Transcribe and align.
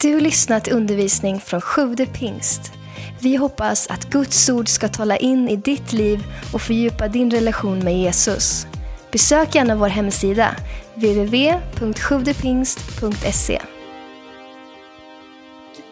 Du 0.00 0.20
lyssnat 0.20 0.64
till 0.64 0.72
undervisning 0.72 1.40
från 1.40 1.60
Sjude 1.60 2.06
pingst. 2.06 2.72
Vi 3.20 3.36
hoppas 3.36 3.86
att 3.86 4.10
Guds 4.10 4.48
ord 4.48 4.68
ska 4.68 4.88
tala 4.88 5.16
in 5.16 5.48
i 5.48 5.56
ditt 5.56 5.92
liv 5.92 6.24
och 6.52 6.62
fördjupa 6.62 7.08
din 7.08 7.30
relation 7.30 7.78
med 7.78 7.98
Jesus. 7.98 8.66
Besök 9.12 9.54
gärna 9.54 9.76
vår 9.76 9.88
hemsida, 9.88 10.56
www.sjuvdepingst.se. 10.94 13.62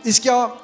Vi 0.02 0.12
ska 0.12 0.56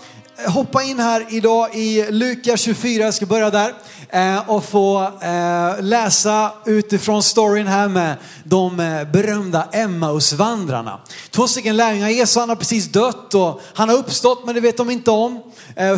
hoppa 0.47 0.83
in 0.83 0.99
här 0.99 1.27
idag 1.31 1.75
i 1.75 2.07
Lukas 2.11 2.61
24, 2.61 3.05
jag 3.05 3.15
ska 3.15 3.27
börja 3.27 3.51
där. 3.51 3.75
Eh, 4.13 4.51
och 4.51 4.65
få 4.65 5.03
eh, 5.23 5.83
läsa 5.83 6.53
utifrån 6.67 7.23
storyn 7.23 7.67
här 7.67 7.89
med 7.89 8.17
de 8.45 8.81
eh, 8.81 9.05
berömda 9.05 9.69
Emmausvandrarna. 9.73 11.01
Två 11.31 11.49
stycken 11.49 11.77
lärjungar, 11.77 12.09
Jesus 12.09 12.37
han 12.37 12.49
har 12.49 12.57
precis 12.57 12.87
dött 12.87 13.35
och 13.35 13.61
han 13.75 13.89
har 13.89 13.97
uppstått 13.97 14.47
men 14.47 14.55
det 14.55 14.61
vet 14.61 14.77
de 14.77 14.91
inte 14.91 15.11
om. 15.11 15.43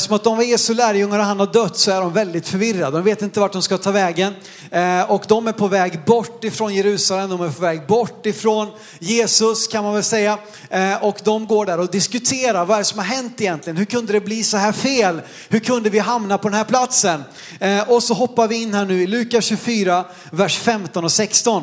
Som 0.00 0.16
att 0.16 0.24
de 0.24 0.36
var 0.36 0.44
Jesu 0.44 0.74
lärjungar 0.74 1.18
och 1.18 1.24
han 1.24 1.38
har 1.40 1.46
dött 1.46 1.76
så 1.76 1.90
är 1.90 2.00
de 2.00 2.12
väldigt 2.12 2.48
förvirrade. 2.48 2.96
De 2.96 3.04
vet 3.04 3.22
inte 3.22 3.40
vart 3.40 3.52
de 3.52 3.62
ska 3.62 3.78
ta 3.78 3.90
vägen. 3.90 4.34
Och 5.08 5.24
de 5.28 5.48
är 5.48 5.52
på 5.52 5.68
väg 5.68 6.04
bort 6.04 6.44
ifrån 6.44 6.74
Jerusalem, 6.74 7.30
de 7.30 7.40
är 7.40 7.50
på 7.50 7.62
väg 7.62 7.86
bort 7.86 8.26
ifrån 8.26 8.68
Jesus 8.98 9.66
kan 9.66 9.84
man 9.84 9.94
väl 9.94 10.02
säga. 10.02 10.38
Och 11.00 11.20
de 11.24 11.46
går 11.46 11.66
där 11.66 11.80
och 11.80 11.90
diskuterar, 11.90 12.64
vad 12.64 12.74
är 12.74 12.78
det 12.78 12.84
som 12.84 12.98
har 12.98 13.06
hänt 13.06 13.40
egentligen? 13.40 13.76
Hur 13.76 13.84
kunde 13.84 14.12
det 14.12 14.20
bli 14.20 14.31
så 14.44 14.56
här 14.56 14.72
fel? 14.72 15.22
Hur 15.48 15.58
kunde 15.60 15.90
vi 15.90 15.98
hamna 15.98 16.38
på 16.38 16.48
den 16.48 16.56
här 16.56 16.64
platsen? 16.64 17.24
Eh, 17.60 17.90
Och 17.90 18.02
så 18.02 18.14
hoppar 18.14 18.48
vi 18.48 18.62
in 18.62 18.74
här 18.74 18.84
nu 18.84 19.02
i 19.02 19.06
Lukas 19.06 19.44
24, 19.44 20.04
vers 20.30 20.58
15 20.58 21.04
och 21.04 21.12
16. 21.12 21.62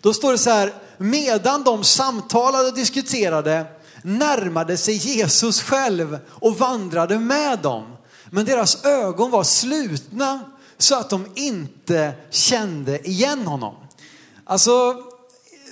Då 0.00 0.14
står 0.14 0.32
det 0.32 0.38
så 0.38 0.50
här, 0.50 0.74
medan 0.98 1.64
de 1.64 1.84
samtalade 1.84 2.68
och 2.68 2.74
diskuterade 2.74 3.66
närmade 4.02 4.76
sig 4.76 4.94
Jesus 4.94 5.62
själv 5.62 6.18
och 6.28 6.58
vandrade 6.58 7.18
med 7.18 7.58
dem. 7.58 7.96
Men 8.30 8.44
deras 8.44 8.84
ögon 8.84 9.30
var 9.30 9.44
slutna 9.44 10.40
så 10.78 10.94
att 10.94 11.10
de 11.10 11.26
inte 11.34 12.12
kände 12.30 13.08
igen 13.08 13.46
honom. 13.46 13.74
Alltså, 14.44 14.94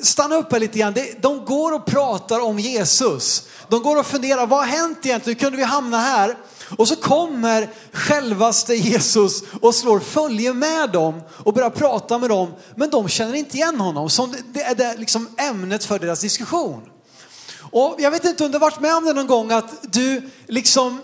stanna 0.02 0.36
upp 0.36 0.52
här 0.52 0.61
lite 0.61 0.78
grann. 0.78 0.94
De 1.20 1.44
går 1.44 1.72
och 1.75 1.86
pratar 1.86 2.41
om 2.41 2.58
Jesus. 2.58 3.42
De 3.69 3.83
går 3.83 3.98
och 3.98 4.06
funderar, 4.06 4.47
vad 4.47 4.58
har 4.58 4.66
hänt 4.66 4.98
egentligen? 5.06 5.36
Hur 5.38 5.44
kunde 5.44 5.56
vi 5.56 5.62
hamna 5.64 5.98
här? 5.98 6.36
Och 6.78 6.88
så 6.88 6.97
kommer 6.97 7.70
självaste 7.92 8.75
Jesus 8.75 9.42
och 9.62 9.75
slår 9.75 10.00
följe 10.00 10.53
med 10.53 10.91
dem 10.91 11.20
och 11.44 11.55
börjar 11.55 11.70
prata 11.70 12.19
med 12.19 12.30
dem. 12.30 12.55
Men 12.75 12.91
de 12.91 13.08
känner 13.08 13.34
inte 13.34 13.56
igen 13.56 13.80
honom. 13.80 14.11
Som 14.11 14.34
det- 14.53 14.62
är 14.62 14.75
det 14.75 14.97
liksom 14.97 15.28
ämnet 15.38 15.84
för 15.84 15.98
deras 15.98 16.20
diskussion. 16.20 16.81
Och 17.70 17.97
jag 17.98 18.10
vet 18.10 18.25
inte 18.25 18.44
om 18.44 18.50
du 18.50 18.58
har 18.58 18.60
varit 18.70 18.81
med 18.81 18.94
om 18.97 19.05
det 19.05 19.12
någon 19.12 19.27
gång 19.27 19.53
att 19.53 19.92
du 19.92 20.31
liksom 20.47 21.00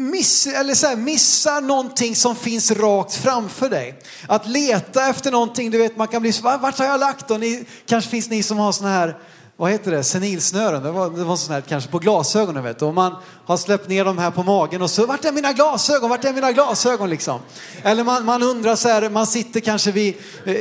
miss, 0.00 0.46
eller 0.46 0.74
så 0.74 0.86
här, 0.86 0.96
missar 0.96 1.60
någonting 1.60 2.16
som 2.16 2.36
finns 2.36 2.70
rakt 2.70 3.14
framför 3.14 3.68
dig. 3.68 3.94
Att 4.28 4.48
leta 4.48 5.08
efter 5.08 5.30
någonting, 5.30 5.70
du 5.70 5.78
vet 5.78 5.96
man 5.96 6.08
kan 6.08 6.22
bli 6.22 6.32
så, 6.32 6.42
vart 6.42 6.78
har 6.78 6.86
jag 6.86 7.00
lagt 7.00 7.28
då? 7.28 7.34
Ni, 7.34 7.64
kanske 7.86 8.10
finns 8.10 8.30
ni 8.30 8.42
som 8.42 8.58
har 8.58 8.72
såna 8.72 8.90
här, 8.90 9.18
vad 9.60 9.70
heter 9.70 9.90
det, 9.90 10.04
senilsnören, 10.04 10.82
det 10.82 10.90
var, 10.90 11.10
det 11.10 11.24
var 11.24 11.36
sån 11.36 11.54
här 11.54 11.60
kanske 11.60 11.90
på 11.90 11.98
glasögonen 11.98 12.64
vet 12.64 12.78
du. 12.78 12.84
Och 12.84 12.94
man 12.94 13.14
har 13.46 13.56
släppt 13.56 13.88
ner 13.88 14.04
dem 14.04 14.18
här 14.18 14.30
på 14.30 14.42
magen 14.42 14.82
och 14.82 14.90
så, 14.90 15.06
vart 15.06 15.24
är 15.24 15.32
mina 15.32 15.52
glasögon, 15.52 16.10
vart 16.10 16.24
är 16.24 16.32
mina 16.32 16.52
glasögon 16.52 17.10
liksom? 17.10 17.40
Eller 17.82 18.04
man, 18.04 18.24
man 18.24 18.42
undrar 18.42 18.76
så 18.76 18.88
här, 18.88 19.10
man 19.10 19.26
sitter 19.26 19.60
kanske 19.60 19.92
vid, 19.92 20.14
eh, 20.44 20.54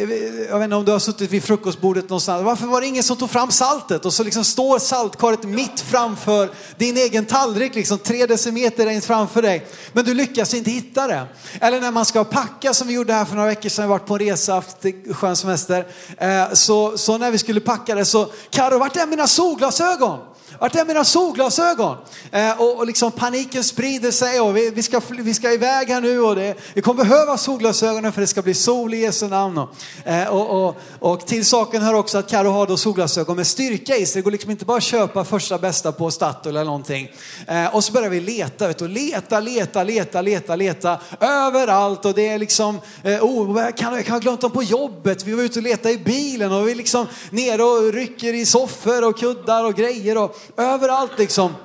jag 0.50 0.60
vet 0.60 0.64
inte 0.64 0.76
om 0.76 0.86
du 0.86 0.92
har 0.92 1.00
suttit 1.00 1.32
vid 1.32 1.44
frukostbordet 1.44 2.10
någonstans, 2.10 2.44
varför 2.44 2.68
var 2.68 2.82
det 2.82 2.88
ingen 2.88 3.04
som 3.04 3.18
tog 3.18 3.30
fram 3.30 3.52
saltet? 3.52 4.06
Och 4.06 4.14
så 4.14 4.24
liksom 4.24 4.44
står 4.44 4.80
saltkaret 4.80 5.44
mitt 5.44 5.80
framför 5.80 6.50
din 6.78 6.98
egen 6.98 7.26
tallrik, 7.26 7.76
liksom 7.76 7.98
tre 7.98 8.26
decimeter 8.26 8.86
längst 8.86 9.08
framför 9.08 9.42
dig. 9.42 9.68
Men 9.94 10.06
du 10.06 10.14
lyckas 10.14 10.54
inte 10.54 10.72
hitta 10.72 11.08
det. 11.08 11.26
Eller 11.62 11.82
när 11.82 11.92
man 11.92 12.06
ska 12.06 12.24
packa 12.24 12.74
som 12.74 12.88
vi 12.88 12.94
gjorde 12.94 13.14
här 13.14 13.26
för 13.26 13.36
några 13.36 13.50
veckor 13.50 13.70
sedan, 13.70 13.86
vi 13.86 13.90
varit 13.90 14.06
på 14.06 14.14
en 14.14 14.20
resa, 14.20 14.54
haft 14.54 14.78
skön 15.12 15.36
semester. 15.36 15.88
Eh, 16.18 16.54
så, 16.54 16.98
så 16.98 17.18
när 17.18 17.32
vi 17.32 17.38
skulle 17.38 17.60
packa 17.60 17.96
det 17.96 18.06
så, 18.06 18.28
Karo, 18.50 18.89
vart 18.90 18.98
är 18.98 19.08
mina 19.08 19.28
solglasögon? 19.28 20.20
Vart 20.60 20.76
är 20.76 20.86
mina 20.86 21.04
solglasögon? 21.04 21.98
Eh, 22.32 22.62
och, 22.62 22.78
och 22.78 22.88
liksom 22.88 23.12
paniken 23.12 23.64
sprider 23.64 24.12
sig 24.12 24.40
och 24.40 24.58
vi, 24.58 24.70
vi, 24.70 24.84
ska, 24.84 25.02
vi 25.10 25.34
ska 25.34 25.52
iväg 25.52 25.88
här 25.88 26.02
nu 26.02 26.22
och 26.22 26.36
det, 26.36 26.56
vi 26.74 26.82
kommer 26.82 27.04
behöva 27.04 27.38
solglasögonen 27.38 28.12
för 28.12 28.22
det 28.22 28.28
ska 28.28 28.42
bli 28.42 28.54
sol 28.54 28.94
i 28.94 28.98
Jesu 28.98 29.28
namn. 29.28 29.58
Och, 29.58 29.70
eh, 30.06 30.28
och, 30.28 30.68
och, 30.68 30.78
och 31.00 31.28
till 31.28 31.46
saken 31.46 31.82
hör 31.82 31.94
också 31.94 32.18
att 32.18 32.30
Karo 32.30 32.50
har 32.50 32.68
då 32.68 32.78
solglasögon 32.78 33.36
med 33.36 33.48
styrka 33.48 33.96
i 33.96 34.06
sig. 34.06 34.22
Det 34.22 34.24
går 34.24 34.32
liksom 34.32 34.52
inte 34.52 34.66
bara 34.66 34.78
att 34.78 34.84
köpa 34.84 35.26
första 35.26 35.58
bästa 35.58 35.92
på 35.92 36.12
Statoil 36.12 36.56
eller 36.56 36.66
någonting. 36.66 37.12
Eh, 37.48 37.76
och 37.76 37.84
så 37.84 37.94
börjar 37.94 38.10
vi 38.10 38.20
leta, 38.20 38.68
vet 38.68 38.78
du, 38.78 38.88
leta, 38.88 39.40
leta, 39.40 39.84
leta, 39.84 40.22
leta, 40.22 40.56
leta 40.56 41.00
överallt 41.20 42.06
och 42.06 42.14
det 42.14 42.28
är 42.28 42.40
liksom, 42.40 42.80
eh, 43.04 43.24
oh, 43.24 43.62
jag 43.62 43.78
kan, 43.78 43.94
jag 43.94 44.06
kan 44.06 44.14
ha 44.14 44.20
glömt 44.20 44.42
dem 44.42 44.52
på 44.52 44.64
jobbet. 44.64 45.24
Vi 45.24 45.34
var 45.34 45.44
ute 45.44 45.60
och 45.60 45.64
letade 45.64 45.94
i 45.94 45.98
bilen 45.98 46.52
och 46.52 46.68
vi 46.68 46.72
är 46.72 46.76
liksom 46.76 47.08
nere 47.30 47.64
och 47.64 47.94
rycker 47.94 48.34
i 48.34 48.46
soffor 48.46 49.08
och 49.08 49.18
kuddar 49.18 49.66
och 49.66 49.76
grejer 49.76 50.18
och 50.18 50.36
överallt 50.58 51.12
liksom. 51.18 51.56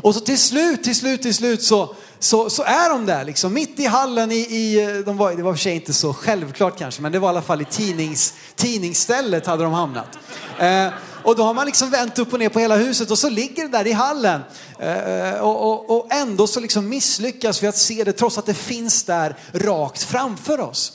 Och 0.00 0.14
så 0.14 0.20
till 0.20 0.38
slut, 0.38 0.84
till 0.84 0.96
slut, 0.96 1.22
till 1.22 1.34
slut 1.34 1.62
så, 1.62 1.94
så, 2.18 2.50
så 2.50 2.62
är 2.62 2.90
de 2.90 3.06
där 3.06 3.24
liksom 3.24 3.54
mitt 3.54 3.80
i 3.80 3.86
hallen 3.86 4.32
i, 4.32 4.34
i 4.34 4.82
eh, 4.82 4.96
de 4.96 5.16
var, 5.16 5.32
det 5.32 5.42
var 5.42 5.50
i 5.50 5.52
och 5.52 5.56
för 5.56 5.62
sig 5.62 5.74
inte 5.74 5.92
så 5.92 6.14
självklart 6.14 6.78
kanske, 6.78 7.02
men 7.02 7.12
det 7.12 7.18
var 7.18 7.28
i 7.28 7.30
alla 7.30 7.42
fall 7.42 7.62
i 7.62 7.64
tidnings, 7.64 8.34
tidningsstället 8.56 9.46
hade 9.46 9.62
de 9.62 9.72
hamnat. 9.72 10.18
Eh, 10.58 10.88
och 11.22 11.36
då 11.36 11.42
har 11.42 11.54
man 11.54 11.66
liksom 11.66 11.90
vänt 11.90 12.18
upp 12.18 12.32
och 12.32 12.38
ner 12.38 12.48
på 12.48 12.58
hela 12.58 12.76
huset 12.76 13.10
och 13.10 13.18
så 13.18 13.28
ligger 13.28 13.62
det 13.62 13.78
där 13.78 13.86
i 13.86 13.92
hallen. 13.92 14.40
Eh, 14.78 15.40
och, 15.40 15.70
och, 15.70 15.96
och 15.96 16.12
ändå 16.12 16.46
så 16.46 16.60
liksom 16.60 16.88
misslyckas 16.88 17.62
vi 17.62 17.66
att 17.66 17.76
se 17.76 18.04
det 18.04 18.12
trots 18.12 18.38
att 18.38 18.46
det 18.46 18.54
finns 18.54 19.04
där 19.04 19.36
rakt 19.52 20.02
framför 20.02 20.60
oss. 20.60 20.92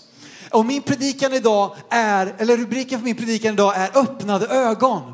Och 0.49 0.65
min 0.65 0.81
predikan 0.81 1.33
idag 1.33 1.75
är, 1.89 2.35
eller 2.37 2.57
rubriken 2.57 2.99
för 2.99 3.05
min 3.05 3.15
predikan 3.15 3.53
idag 3.53 3.75
är 3.77 3.97
öppnade 3.97 4.47
ögon. 4.47 5.13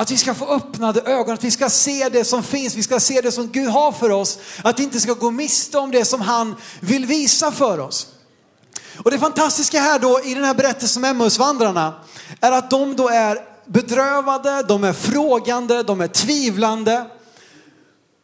Att 0.00 0.10
vi 0.10 0.16
ska 0.16 0.34
få 0.34 0.46
öppnade 0.46 1.00
ögon, 1.00 1.34
att 1.34 1.44
vi 1.44 1.50
ska 1.50 1.70
se 1.70 2.08
det 2.08 2.24
som 2.24 2.42
finns, 2.42 2.74
vi 2.74 2.82
ska 2.82 3.00
se 3.00 3.20
det 3.20 3.32
som 3.32 3.48
Gud 3.48 3.68
har 3.68 3.92
för 3.92 4.10
oss. 4.10 4.38
Att 4.62 4.78
vi 4.78 4.82
inte 4.82 5.00
ska 5.00 5.12
gå 5.12 5.30
miste 5.30 5.78
om 5.78 5.90
det 5.90 6.04
som 6.04 6.20
han 6.20 6.56
vill 6.80 7.06
visa 7.06 7.52
för 7.52 7.78
oss. 7.78 8.06
Och 9.04 9.10
det 9.10 9.18
fantastiska 9.18 9.80
här 9.80 9.98
då 9.98 10.20
i 10.24 10.34
den 10.34 10.44
här 10.44 10.54
berättelsen 10.54 11.04
om 11.04 11.10
Emmausvandrarna 11.10 11.94
är 12.40 12.52
att 12.52 12.70
de 12.70 12.96
då 12.96 13.08
är 13.08 13.38
bedrövade, 13.66 14.62
de 14.62 14.84
är 14.84 14.92
frågande, 14.92 15.82
de 15.82 16.00
är 16.00 16.08
tvivlande. 16.08 17.06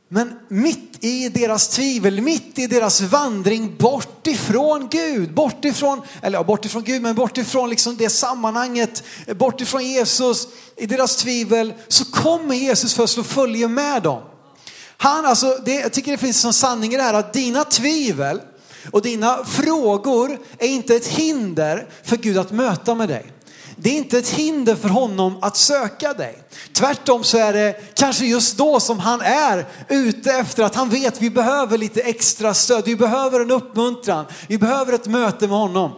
Men 0.09 0.33
mitt 0.49 1.05
i 1.05 1.29
deras 1.29 1.69
tvivel, 1.69 2.21
mitt 2.21 2.59
i 2.59 2.67
deras 2.67 3.01
vandring 3.01 3.77
bort 3.77 4.27
ifrån 4.27 4.89
Gud, 4.91 5.35
bort 5.35 5.65
ifrån, 5.65 6.03
eller 6.23 6.39
ja, 6.39 6.45
bort 6.45 6.65
ifrån 6.65 6.83
Gud, 6.83 7.03
men 7.03 7.15
bort 7.15 7.39
ifrån 7.39 7.71
liksom 7.71 7.97
det 7.97 8.11
sammanhanget, 8.11 9.03
bort 9.37 9.61
ifrån 9.61 9.85
Jesus, 9.85 10.49
i 10.77 10.87
deras 10.87 11.17
tvivel 11.17 11.75
så 11.89 12.05
kommer 12.05 12.55
Jesus 12.55 12.95
för 12.95 13.05
att 13.05 13.11
slå 13.11 13.23
följe 13.23 13.69
med 13.69 14.03
dem. 14.03 14.23
Han, 14.97 15.27
alltså, 15.27 15.59
det, 15.65 15.75
jag 15.75 15.93
tycker 15.93 16.11
det 16.11 16.19
finns 16.19 16.45
en 16.45 16.53
sanning 16.53 16.95
i 16.95 16.97
det 16.97 17.03
här 17.03 17.15
att 17.15 17.33
dina 17.33 17.65
tvivel 17.65 18.41
och 18.91 19.03
dina 19.03 19.45
frågor 19.45 20.39
är 20.59 20.69
inte 20.69 20.97
ett 20.97 21.07
hinder 21.07 21.89
för 22.05 22.17
Gud 22.17 22.39
att 22.39 22.53
möta 22.53 22.95
med 22.95 23.09
dig. 23.09 23.33
Det 23.87 23.91
är 23.91 23.97
inte 23.97 24.19
ett 24.19 24.29
hinder 24.29 24.75
för 24.75 24.89
honom 24.89 25.39
att 25.43 25.57
söka 25.57 26.13
dig. 26.13 26.39
Tvärtom 26.73 27.25
så 27.25 27.39
är 27.39 27.53
det 27.53 27.95
kanske 27.95 28.25
just 28.25 28.59
då 28.59 28.81
som 28.81 28.99
han 28.99 29.21
är 29.21 29.67
ute 29.89 30.31
efter 30.31 30.63
att 30.63 30.75
han 30.75 30.89
vet 30.89 31.23
vi 31.23 31.31
behöver 31.31 31.79
lite 31.79 32.01
extra 32.01 32.55
stöd. 32.55 32.85
Vi 32.87 32.97
behöver 32.97 33.41
en 33.41 33.51
uppmuntran. 33.51 34.25
Vi 34.49 34.59
behöver 34.59 34.93
ett 34.93 35.07
möte 35.07 35.49
med 35.49 35.59
honom. 35.59 35.93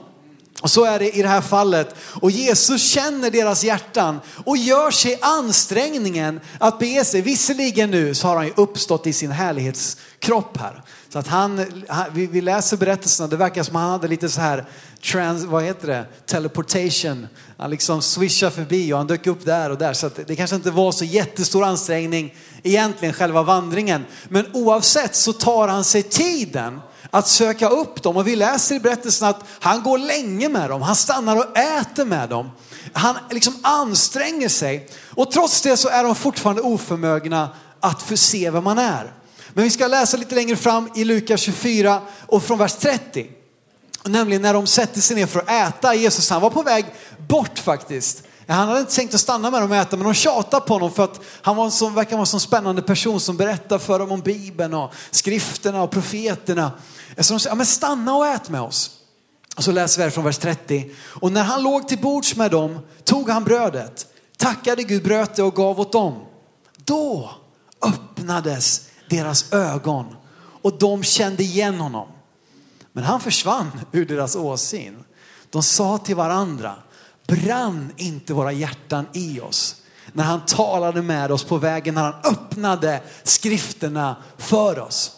Och 0.63 0.71
så 0.71 0.85
är 0.85 0.99
det 0.99 1.17
i 1.17 1.23
det 1.23 1.29
här 1.29 1.41
fallet. 1.41 1.95
Och 2.21 2.31
Jesus 2.31 2.91
känner 2.91 3.31
deras 3.31 3.65
hjärtan 3.65 4.21
och 4.45 4.57
gör 4.57 4.91
sig 4.91 5.19
ansträngningen 5.23 6.41
att 6.61 6.79
bege 6.79 7.05
sig. 7.05 7.21
Visserligen 7.21 7.91
nu 7.91 8.15
så 8.15 8.29
har 8.29 8.37
han 8.37 8.47
ju 8.47 8.53
uppstått 8.57 9.07
i 9.07 9.13
sin 9.13 9.31
härlighetskropp 9.31 10.57
här. 10.57 10.83
Så 11.13 11.19
att 11.19 11.27
han, 11.27 11.85
han 11.89 12.07
vi, 12.13 12.41
läser 12.41 12.77
berättelserna, 12.77 13.29
det 13.29 13.37
verkar 13.37 13.63
som 13.63 13.77
att 13.77 13.83
han 13.83 13.91
hade 13.91 14.09
lite 14.09 14.29
så 14.29 14.41
här, 14.41 14.65
trans, 15.13 15.45
vad 15.45 15.65
heter 15.65 15.87
det, 15.87 16.07
teleportation. 16.27 17.27
Han 17.57 17.71
liksom 17.71 18.03
swishade 18.03 18.53
förbi 18.53 18.93
och 18.93 18.99
han 18.99 19.07
dök 19.07 19.27
upp 19.27 19.45
där 19.45 19.71
och 19.71 19.79
där. 19.79 19.93
Så 19.93 20.07
att 20.07 20.21
det 20.27 20.37
kanske 20.37 20.57
inte 20.57 20.71
var 20.71 20.93
så 20.93 21.05
jättestor 21.05 21.65
ansträngning 21.65 22.35
egentligen 22.63 23.15
själva 23.15 23.43
vandringen. 23.43 24.05
Men 24.29 24.47
oavsett 24.53 25.15
så 25.15 25.33
tar 25.33 25.69
han 25.69 25.85
sig 25.85 26.03
tiden 26.03 26.81
att 27.11 27.29
söka 27.29 27.69
upp 27.69 28.03
dem. 28.03 28.17
Och 28.17 28.27
vi 28.27 28.37
läser 28.37 28.75
i 28.75 28.81
berättelsen 28.81 29.29
att 29.29 29.45
han 29.61 29.83
går 29.83 29.99
länge 29.99 30.49
med 30.49 30.71
dem. 30.71 30.83
Han 30.83 30.97
stannar 30.97 31.37
och 31.37 31.59
äter 31.59 32.05
med 32.05 32.29
dem. 32.29 32.51
Han 32.93 33.17
liksom 33.31 33.55
anstränger 33.63 34.49
sig. 34.49 34.89
Och 35.15 35.31
trots 35.31 35.63
det 35.63 35.77
så 35.77 35.89
är 35.89 36.05
de 36.05 36.15
fortfarande 36.15 36.63
oförmögna 36.63 37.49
att 37.81 38.03
förse 38.03 38.51
vem 38.51 38.65
man 38.65 38.79
är. 38.79 39.13
Men 39.55 39.65
vi 39.65 39.71
ska 39.71 39.87
läsa 39.87 40.17
lite 40.17 40.35
längre 40.35 40.57
fram 40.57 40.91
i 40.95 41.05
Lukas 41.05 41.41
24 41.41 42.01
och 42.27 42.43
från 42.43 42.59
vers 42.59 42.75
30. 42.75 43.27
Nämligen 44.05 44.43
när 44.43 44.55
de 44.55 44.67
sätter 44.67 45.01
sig 45.01 45.17
ner 45.17 45.27
för 45.27 45.41
att 45.41 45.51
äta. 45.51 45.95
Jesus 45.95 46.31
han 46.31 46.43
var 46.43 46.51
på 46.51 46.63
väg 46.63 46.85
bort 47.29 47.59
faktiskt 47.59 48.23
han 48.55 48.69
hade 48.69 48.81
inte 48.81 48.95
tänkt 48.95 49.15
att 49.15 49.21
stanna 49.21 49.51
med 49.51 49.63
dem 49.63 49.71
och 49.71 49.77
äta, 49.77 49.97
men 49.97 50.05
de 50.05 50.15
tjatade 50.15 50.67
på 50.67 50.73
honom 50.73 50.93
för 50.93 51.05
att 51.05 51.21
han 51.43 51.57
var 51.57 51.65
en 51.65 51.71
sån, 51.71 51.95
verkar 51.95 52.11
vara 52.11 52.21
en 52.21 52.27
sån 52.27 52.41
spännande 52.41 52.83
person 52.83 53.21
som 53.21 53.37
berättar 53.37 53.79
för 53.79 53.99
dem 53.99 54.13
om 54.13 54.21
Bibeln 54.21 54.75
och 54.75 54.93
skrifterna 55.11 55.83
och 55.83 55.91
profeterna. 55.91 56.73
Så 57.19 57.35
de 57.35 57.41
sa, 57.41 57.49
ja, 57.49 57.55
men 57.55 57.67
stanna 57.67 58.15
och 58.17 58.27
ät 58.27 58.49
med 58.49 58.61
oss. 58.61 58.91
Och 59.57 59.65
så 59.65 59.73
läser 59.73 60.05
vi 60.05 60.11
från 60.11 60.25
vers 60.25 60.39
30. 60.39 60.91
Och 61.05 61.33
när 61.33 61.43
han 61.43 61.63
låg 61.63 61.89
till 61.89 61.99
bords 61.99 62.37
med 62.37 62.51
dem 62.51 62.79
tog 63.05 63.31
han 63.31 63.45
brödet, 63.45 64.07
tackade 64.37 64.83
Gud, 64.83 65.03
bröt 65.03 65.35
det 65.35 65.43
och 65.43 65.55
gav 65.55 65.81
åt 65.81 65.93
dem. 65.93 66.15
Då 66.77 67.31
öppnades 67.83 68.89
deras 69.11 69.53
ögon 69.53 70.07
och 70.63 70.79
de 70.79 71.03
kände 71.03 71.43
igen 71.43 71.81
honom. 71.81 72.09
Men 72.93 73.05
han 73.05 73.21
försvann 73.21 73.81
ur 73.93 74.07
deras 74.07 74.37
åsyn. 74.37 75.05
De 75.51 75.63
sa 75.63 75.99
till 75.99 76.17
varandra, 76.17 76.75
brann 77.29 77.93
inte 77.97 78.35
våra 78.35 78.53
hjärtan 78.53 79.07
i 79.13 79.41
oss 79.41 79.77
när 80.13 80.25
han 80.25 80.47
talade 80.47 81.03
med 81.03 81.33
oss 81.33 81.45
på 81.45 81.57
vägen, 81.57 81.95
när 81.95 82.03
han 82.03 82.15
öppnade 82.25 83.01
skrifterna 83.23 84.17
för 84.39 84.79
oss. 84.79 85.11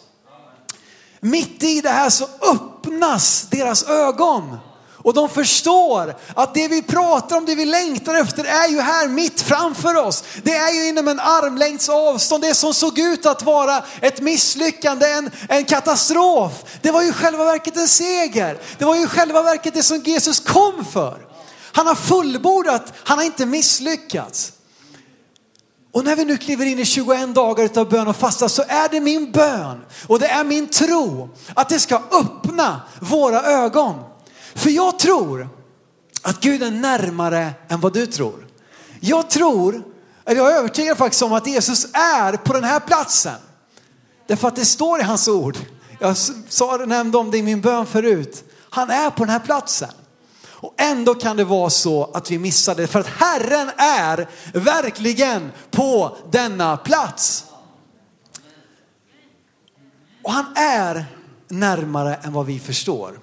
Mitt 1.19 1.63
i 1.63 1.81
det 1.81 1.89
här 1.89 2.09
så 2.09 2.27
öppnas 2.41 3.47
deras 3.51 3.83
ögon. 3.83 4.57
Och 5.03 5.13
de 5.13 5.29
förstår 5.29 6.15
att 6.35 6.53
det 6.53 6.67
vi 6.67 6.81
pratar 6.81 7.37
om, 7.37 7.45
det 7.45 7.55
vi 7.55 7.65
längtar 7.65 8.15
efter 8.15 8.43
är 8.43 8.67
ju 8.67 8.81
här 8.81 9.07
mitt 9.07 9.41
framför 9.41 9.95
oss. 9.95 10.23
Det 10.43 10.55
är 10.55 10.73
ju 10.73 10.87
inom 10.87 11.07
en 11.07 11.19
armlängds 11.19 11.89
avstånd. 11.89 12.43
Det 12.43 12.55
som 12.55 12.73
såg 12.73 12.99
ut 12.99 13.25
att 13.25 13.43
vara 13.43 13.83
ett 14.01 14.21
misslyckande, 14.21 15.05
en, 15.05 15.31
en 15.49 15.65
katastrof. 15.65 16.51
Det 16.81 16.91
var 16.91 17.01
ju 17.01 17.13
själva 17.13 17.45
verket 17.45 17.77
en 17.77 17.87
seger. 17.87 18.59
Det 18.77 18.85
var 18.85 18.95
ju 18.95 19.07
själva 19.07 19.41
verket 19.41 19.73
det 19.73 19.83
som 19.83 19.97
Jesus 19.97 20.39
kom 20.39 20.85
för. 20.85 21.30
Han 21.71 21.87
har 21.87 21.95
fullbordat, 21.95 22.93
han 23.03 23.17
har 23.17 23.25
inte 23.25 23.45
misslyckats. 23.45 24.53
Och 25.91 26.03
när 26.03 26.15
vi 26.15 26.25
nu 26.25 26.37
kliver 26.37 26.65
in 26.65 26.79
i 26.79 26.85
21 26.85 27.35
dagar 27.35 27.69
av 27.79 27.89
bön 27.89 28.07
och 28.07 28.15
fasta 28.15 28.49
så 28.49 28.63
är 28.67 28.89
det 28.89 29.01
min 29.01 29.31
bön 29.31 29.81
och 30.07 30.19
det 30.19 30.27
är 30.27 30.43
min 30.43 30.67
tro 30.67 31.29
att 31.53 31.69
det 31.69 31.79
ska 31.79 32.01
öppna 32.11 32.81
våra 32.99 33.43
ögon. 33.43 33.95
För 34.55 34.69
jag 34.69 34.99
tror 34.99 35.49
att 36.21 36.39
Gud 36.39 36.63
är 36.63 36.71
närmare 36.71 37.53
än 37.69 37.79
vad 37.79 37.93
du 37.93 38.05
tror. 38.07 38.47
Jag 38.99 39.29
tror, 39.29 39.83
eller 40.25 40.41
jag 40.41 40.51
är 40.51 40.57
övertygad 40.57 40.97
faktiskt 40.97 41.23
om 41.23 41.33
att 41.33 41.47
Jesus 41.47 41.87
är 41.93 42.37
på 42.37 42.53
den 42.53 42.63
här 42.63 42.79
platsen. 42.79 43.35
Därför 44.27 44.47
att 44.47 44.55
det 44.55 44.65
står 44.65 44.99
i 44.99 45.03
hans 45.03 45.27
ord. 45.27 45.57
Jag 45.99 46.17
sa 46.49 46.77
nämnde 46.77 47.17
om 47.17 47.31
det 47.31 47.37
i 47.37 47.43
min 47.43 47.61
bön 47.61 47.85
förut. 47.85 48.43
Han 48.69 48.89
är 48.89 49.09
på 49.09 49.23
den 49.23 49.29
här 49.29 49.39
platsen. 49.39 49.89
Och 50.61 50.73
ändå 50.77 51.15
kan 51.15 51.37
det 51.37 51.43
vara 51.43 51.69
så 51.69 52.09
att 52.13 52.31
vi 52.31 52.39
missar 52.39 52.75
det 52.75 52.87
för 52.87 52.99
att 52.99 53.07
Herren 53.07 53.71
är 53.77 54.29
verkligen 54.53 55.51
på 55.71 56.17
denna 56.31 56.77
plats. 56.77 57.45
Och 60.23 60.31
han 60.31 60.45
är 60.55 61.05
närmare 61.47 62.15
än 62.15 62.33
vad 62.33 62.45
vi 62.45 62.59
förstår. 62.59 63.19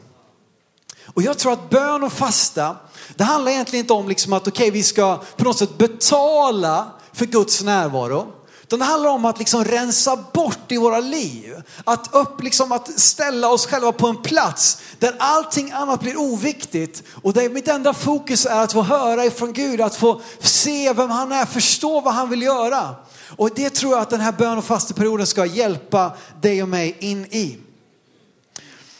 Och 1.06 1.22
jag 1.22 1.38
tror 1.38 1.52
att 1.52 1.70
bön 1.70 2.02
och 2.02 2.12
fasta, 2.12 2.76
det 3.14 3.24
handlar 3.24 3.52
egentligen 3.52 3.84
inte 3.84 3.92
om 3.92 4.08
liksom 4.08 4.32
att 4.32 4.48
okej 4.48 4.68
okay, 4.68 4.70
vi 4.70 4.82
ska 4.82 5.22
på 5.36 5.44
något 5.44 5.58
sätt 5.58 5.78
betala 5.78 6.90
för 7.12 7.26
Guds 7.26 7.62
närvaro. 7.62 8.32
Utan 8.68 8.78
det 8.78 8.84
handlar 8.84 9.10
om 9.10 9.24
att 9.24 9.38
liksom 9.38 9.64
rensa 9.64 10.16
bort 10.32 10.72
i 10.72 10.76
våra 10.76 11.00
liv. 11.00 11.62
Att, 11.84 12.14
upp, 12.14 12.42
liksom, 12.42 12.72
att 12.72 13.00
ställa 13.00 13.48
oss 13.48 13.66
själva 13.66 13.92
på 13.92 14.06
en 14.06 14.22
plats 14.22 14.78
där 14.98 15.14
allting 15.18 15.72
annat 15.72 16.00
blir 16.00 16.16
oviktigt. 16.16 17.02
Och 17.22 17.32
där 17.32 17.48
mitt 17.48 17.68
enda 17.68 17.94
fokus 17.94 18.46
är 18.46 18.60
att 18.60 18.72
få 18.72 18.82
höra 18.82 19.24
ifrån 19.24 19.52
Gud, 19.52 19.80
att 19.80 19.96
få 19.96 20.20
se 20.40 20.92
vem 20.92 21.10
han 21.10 21.32
är, 21.32 21.46
förstå 21.46 22.00
vad 22.00 22.14
han 22.14 22.30
vill 22.30 22.42
göra. 22.42 22.94
Och 23.36 23.50
det 23.54 23.70
tror 23.70 23.92
jag 23.92 24.00
att 24.00 24.10
den 24.10 24.20
här 24.20 24.32
bön 24.32 24.58
och 24.58 24.64
fasteperioden 24.64 25.26
ska 25.26 25.46
hjälpa 25.46 26.12
dig 26.40 26.62
och 26.62 26.68
mig 26.68 26.96
in 27.00 27.24
i. 27.24 27.58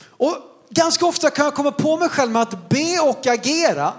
Och 0.08 0.36
ganska 0.70 1.06
ofta 1.06 1.30
kan 1.30 1.44
jag 1.44 1.54
komma 1.54 1.70
på 1.70 1.96
mig 1.96 2.08
själv 2.08 2.30
med 2.32 2.42
att 2.42 2.68
be 2.68 3.00
och 3.00 3.26
agera 3.26 3.92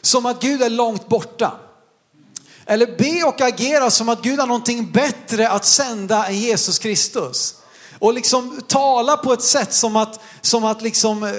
som 0.00 0.26
att 0.26 0.42
Gud 0.42 0.62
är 0.62 0.70
långt 0.70 1.08
borta. 1.08 1.52
Eller 2.66 2.86
be 2.98 3.28
och 3.28 3.40
agera 3.40 3.90
som 3.90 4.08
att 4.08 4.22
Gud 4.22 4.38
har 4.38 4.46
någonting 4.46 4.92
bättre 4.92 5.48
att 5.48 5.64
sända 5.64 6.26
än 6.26 6.38
Jesus 6.38 6.78
Kristus. 6.78 7.54
Och 7.98 8.14
liksom 8.14 8.60
tala 8.66 9.16
på 9.16 9.32
ett 9.32 9.42
sätt 9.42 9.72
som 9.72 9.96
att, 9.96 10.20
som 10.40 10.64
att 10.64 10.82
liksom, 10.82 11.22
eh, 11.22 11.30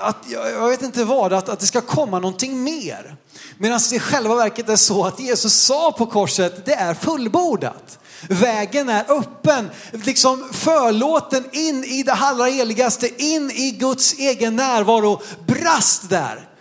att, 0.00 0.16
jag 0.30 0.68
vet 0.68 0.82
inte 0.82 1.04
vad, 1.04 1.32
att, 1.32 1.48
att 1.48 1.60
det 1.60 1.66
ska 1.66 1.80
komma 1.80 2.18
någonting 2.18 2.64
mer. 2.64 3.16
Medan 3.58 3.80
det 3.90 3.96
i 3.96 4.00
själva 4.00 4.34
verket 4.34 4.68
är 4.68 4.76
så 4.76 5.04
att 5.04 5.20
Jesus 5.20 5.54
sa 5.54 5.92
på 5.92 6.06
korset, 6.06 6.66
det 6.66 6.74
är 6.74 6.94
fullbordat. 6.94 7.98
Vägen 8.28 8.88
är 8.88 9.04
öppen, 9.10 9.70
liksom 9.92 10.48
förlåten 10.52 11.44
in 11.52 11.84
i 11.84 12.02
det 12.02 12.12
allra 12.12 12.44
heligaste, 12.44 13.22
in 13.22 13.50
i 13.50 13.70
Guds 13.70 14.14
egen 14.18 14.56
närvaro, 14.56 15.22
brast 15.46 16.10
där 16.10 16.51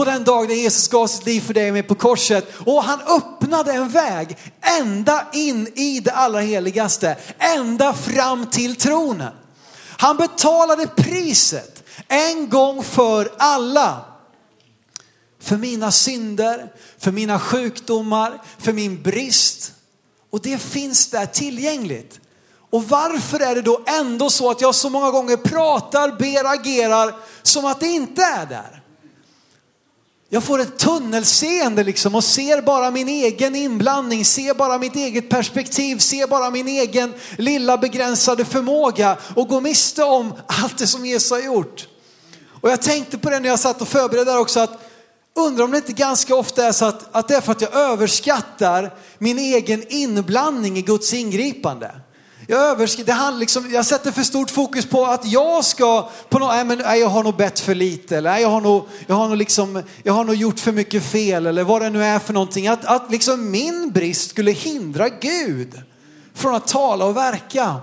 på 0.00 0.04
den 0.04 0.24
dag 0.24 0.48
när 0.48 0.54
Jesus 0.54 0.88
gav 0.88 1.06
sitt 1.06 1.26
liv 1.26 1.40
för 1.40 1.54
dig 1.54 1.68
och 1.68 1.72
mig 1.72 1.82
på 1.82 1.94
korset. 1.94 2.52
Och 2.66 2.84
han 2.84 3.00
öppnade 3.00 3.72
en 3.72 3.88
väg 3.88 4.36
ända 4.60 5.26
in 5.32 5.66
i 5.74 6.00
det 6.00 6.12
allra 6.12 6.40
heligaste, 6.40 7.16
ända 7.38 7.94
fram 7.94 8.46
till 8.46 8.76
tronen. 8.76 9.32
Han 9.98 10.16
betalade 10.16 10.86
priset 10.86 11.82
en 12.08 12.48
gång 12.48 12.82
för 12.82 13.32
alla. 13.38 14.04
För 15.40 15.56
mina 15.56 15.90
synder, 15.90 16.72
för 16.98 17.12
mina 17.12 17.38
sjukdomar, 17.38 18.42
för 18.58 18.72
min 18.72 19.02
brist. 19.02 19.72
Och 20.30 20.40
det 20.40 20.58
finns 20.58 21.10
där 21.10 21.26
tillgängligt. 21.26 22.20
Och 22.70 22.84
varför 22.88 23.40
är 23.40 23.54
det 23.54 23.62
då 23.62 23.80
ändå 23.86 24.30
så 24.30 24.50
att 24.50 24.60
jag 24.60 24.74
så 24.74 24.90
många 24.90 25.10
gånger 25.10 25.36
pratar, 25.36 26.08
ber, 26.18 26.54
agerar 26.54 27.14
som 27.42 27.64
att 27.64 27.80
det 27.80 27.86
inte 27.86 28.22
är 28.22 28.46
där? 28.46 28.79
Jag 30.32 30.44
får 30.44 30.60
ett 30.60 30.78
tunnelseende 30.78 31.84
liksom 31.84 32.14
och 32.14 32.24
ser 32.24 32.62
bara 32.62 32.90
min 32.90 33.08
egen 33.08 33.56
inblandning, 33.56 34.24
ser 34.24 34.54
bara 34.54 34.78
mitt 34.78 34.96
eget 34.96 35.28
perspektiv, 35.28 35.98
ser 35.98 36.26
bara 36.26 36.50
min 36.50 36.68
egen 36.68 37.14
lilla 37.36 37.78
begränsade 37.78 38.44
förmåga 38.44 39.16
och 39.36 39.48
går 39.48 39.60
miste 39.60 40.04
om 40.04 40.34
allt 40.46 40.78
det 40.78 40.86
som 40.86 41.06
Jesus 41.06 41.30
har 41.30 41.40
gjort. 41.40 41.88
Och 42.60 42.70
jag 42.70 42.82
tänkte 42.82 43.18
på 43.18 43.30
det 43.30 43.40
när 43.40 43.48
jag 43.48 43.58
satt 43.58 43.82
och 43.82 43.88
förberedde 43.88 44.30
där 44.30 44.38
också 44.38 44.60
att 44.60 44.80
undrar 45.36 45.64
om 45.64 45.70
det 45.70 45.76
inte 45.76 45.92
ganska 45.92 46.34
ofta 46.34 46.64
är 46.64 46.72
så 46.72 46.84
att, 46.84 47.16
att 47.16 47.28
det 47.28 47.34
är 47.34 47.40
för 47.40 47.52
att 47.52 47.60
jag 47.60 47.74
överskattar 47.74 48.94
min 49.18 49.38
egen 49.38 49.84
inblandning 49.88 50.76
i 50.76 50.82
Guds 50.82 51.14
ingripande. 51.14 51.90
Jag, 52.50 52.60
överskrider, 52.60 53.06
det 53.06 53.18
handlar 53.18 53.40
liksom, 53.40 53.70
jag 53.70 53.86
sätter 53.86 54.12
för 54.12 54.22
stort 54.22 54.50
fokus 54.50 54.86
på 54.86 55.06
att 55.06 55.26
jag 55.26 55.64
ska, 55.64 56.08
på 56.28 56.38
något, 56.38 56.48
nej, 56.48 56.64
men, 56.64 56.78
nej, 56.78 57.00
jag 57.00 57.08
har 57.08 57.22
nog 57.22 57.36
bett 57.36 57.60
för 57.60 57.74
lite 57.74 58.16
eller 58.16 58.30
nej, 58.30 58.42
jag, 58.42 58.48
har 58.48 58.60
nog, 58.60 58.88
jag, 59.06 59.14
har 59.14 59.28
nog 59.28 59.36
liksom, 59.36 59.82
jag 60.02 60.12
har 60.12 60.24
nog 60.24 60.34
gjort 60.34 60.60
för 60.60 60.72
mycket 60.72 61.04
fel 61.04 61.46
eller 61.46 61.64
vad 61.64 61.82
det 61.82 61.90
nu 61.90 62.04
är 62.04 62.18
för 62.18 62.32
någonting. 62.32 62.68
Att, 62.68 62.84
att 62.84 63.10
liksom 63.10 63.50
min 63.50 63.90
brist 63.90 64.30
skulle 64.30 64.50
hindra 64.50 65.08
Gud 65.08 65.82
från 66.34 66.54
att 66.54 66.66
tala 66.66 67.04
och 67.04 67.16
verka. 67.16 67.76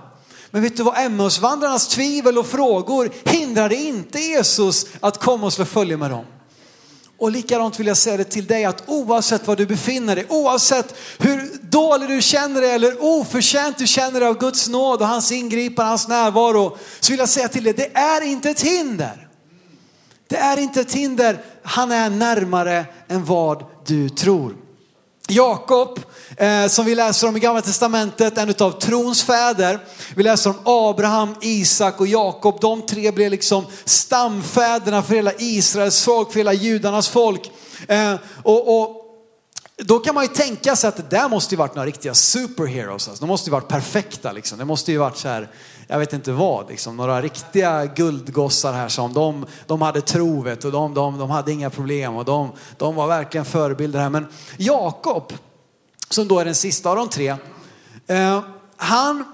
Men 0.50 0.62
vet 0.62 0.76
du 0.76 0.82
vad, 0.82 0.98
Emmausvandrarnas 0.98 1.88
tvivel 1.88 2.38
och 2.38 2.46
frågor 2.46 3.10
hindrade 3.24 3.74
inte 3.74 4.18
Jesus 4.18 4.86
att 5.00 5.18
komma 5.18 5.46
och 5.46 5.52
slå 5.52 5.64
följe 5.64 5.96
med 5.96 6.10
dem. 6.10 6.24
Och 7.18 7.30
likadant 7.30 7.80
vill 7.80 7.86
jag 7.86 7.96
säga 7.96 8.16
det 8.16 8.24
till 8.24 8.46
dig 8.46 8.64
att 8.64 8.82
oavsett 8.86 9.46
var 9.46 9.56
du 9.56 9.66
befinner 9.66 10.16
dig, 10.16 10.26
oavsett 10.28 10.94
hur 11.18 11.50
dålig 11.62 12.08
du 12.08 12.22
känner 12.22 12.60
dig 12.60 12.70
eller 12.70 13.04
oförtjänt 13.04 13.78
du 13.78 13.86
känner 13.86 14.20
dig 14.20 14.28
av 14.28 14.38
Guds 14.38 14.68
nåd 14.68 15.00
och 15.00 15.08
hans 15.08 15.32
ingripande, 15.32 15.88
hans 15.88 16.08
närvaro, 16.08 16.76
så 17.00 17.12
vill 17.12 17.18
jag 17.18 17.28
säga 17.28 17.48
till 17.48 17.64
dig, 17.64 17.72
det 17.72 17.96
är 17.96 18.20
inte 18.20 18.50
ett 18.50 18.60
hinder. 18.60 19.28
Det 20.28 20.36
är 20.36 20.56
inte 20.56 20.80
ett 20.80 20.92
hinder, 20.92 21.44
han 21.62 21.92
är 21.92 22.10
närmare 22.10 22.86
än 23.08 23.24
vad 23.24 23.64
du 23.86 24.08
tror. 24.08 24.67
Jakob, 25.30 26.00
eh, 26.36 26.66
som 26.66 26.86
vi 26.86 26.94
läser 26.94 27.28
om 27.28 27.36
i 27.36 27.40
gamla 27.40 27.62
testamentet, 27.62 28.38
en 28.38 28.54
av 28.58 28.80
trons 28.80 29.22
fäder. 29.22 29.78
Vi 30.14 30.22
läser 30.22 30.50
om 30.50 30.56
Abraham, 30.64 31.34
Isak 31.40 32.00
och 32.00 32.06
Jakob. 32.06 32.60
De 32.60 32.86
tre 32.86 33.10
blev 33.10 33.30
liksom 33.30 33.66
stamfäderna 33.84 35.02
för 35.02 35.14
hela 35.14 35.32
Israels 35.38 36.04
folk, 36.04 36.32
för 36.32 36.40
hela 36.40 36.52
judarnas 36.52 37.08
folk. 37.08 37.50
Eh, 37.88 38.14
och, 38.42 38.80
och 38.80 39.07
då 39.84 39.98
kan 39.98 40.14
man 40.14 40.24
ju 40.24 40.28
tänka 40.28 40.76
sig 40.76 40.88
att 40.88 40.96
det 40.96 41.10
där 41.10 41.28
måste 41.28 41.54
ju 41.54 41.58
varit 41.58 41.74
några 41.74 41.86
riktiga 41.86 42.14
superheroes. 42.14 43.08
Alltså. 43.08 43.24
De 43.24 43.28
måste 43.28 43.50
ju 43.50 43.52
varit 43.52 43.68
perfekta 43.68 44.32
liksom. 44.32 44.58
Det 44.58 44.64
måste 44.64 44.92
ju 44.92 44.98
varit 44.98 45.16
så 45.16 45.28
här, 45.28 45.48
jag 45.86 45.98
vet 45.98 46.12
inte 46.12 46.32
vad, 46.32 46.68
liksom. 46.68 46.96
några 46.96 47.22
riktiga 47.22 47.86
guldgossar 47.86 48.72
här 48.72 48.88
som 48.88 49.12
de, 49.12 49.46
de 49.66 49.82
hade 49.82 50.00
trovet 50.00 50.64
och 50.64 50.72
de, 50.72 50.94
de, 50.94 51.18
de 51.18 51.30
hade 51.30 51.52
inga 51.52 51.70
problem 51.70 52.16
och 52.16 52.24
de, 52.24 52.52
de 52.76 52.94
var 52.94 53.06
verkligen 53.06 53.44
förebilder 53.44 54.00
här. 54.00 54.10
Men 54.10 54.26
Jakob, 54.56 55.32
som 56.10 56.28
då 56.28 56.38
är 56.38 56.44
den 56.44 56.54
sista 56.54 56.90
av 56.90 56.96
de 56.96 57.08
tre, 57.08 57.36
eh, 58.06 58.42
han 58.76 59.24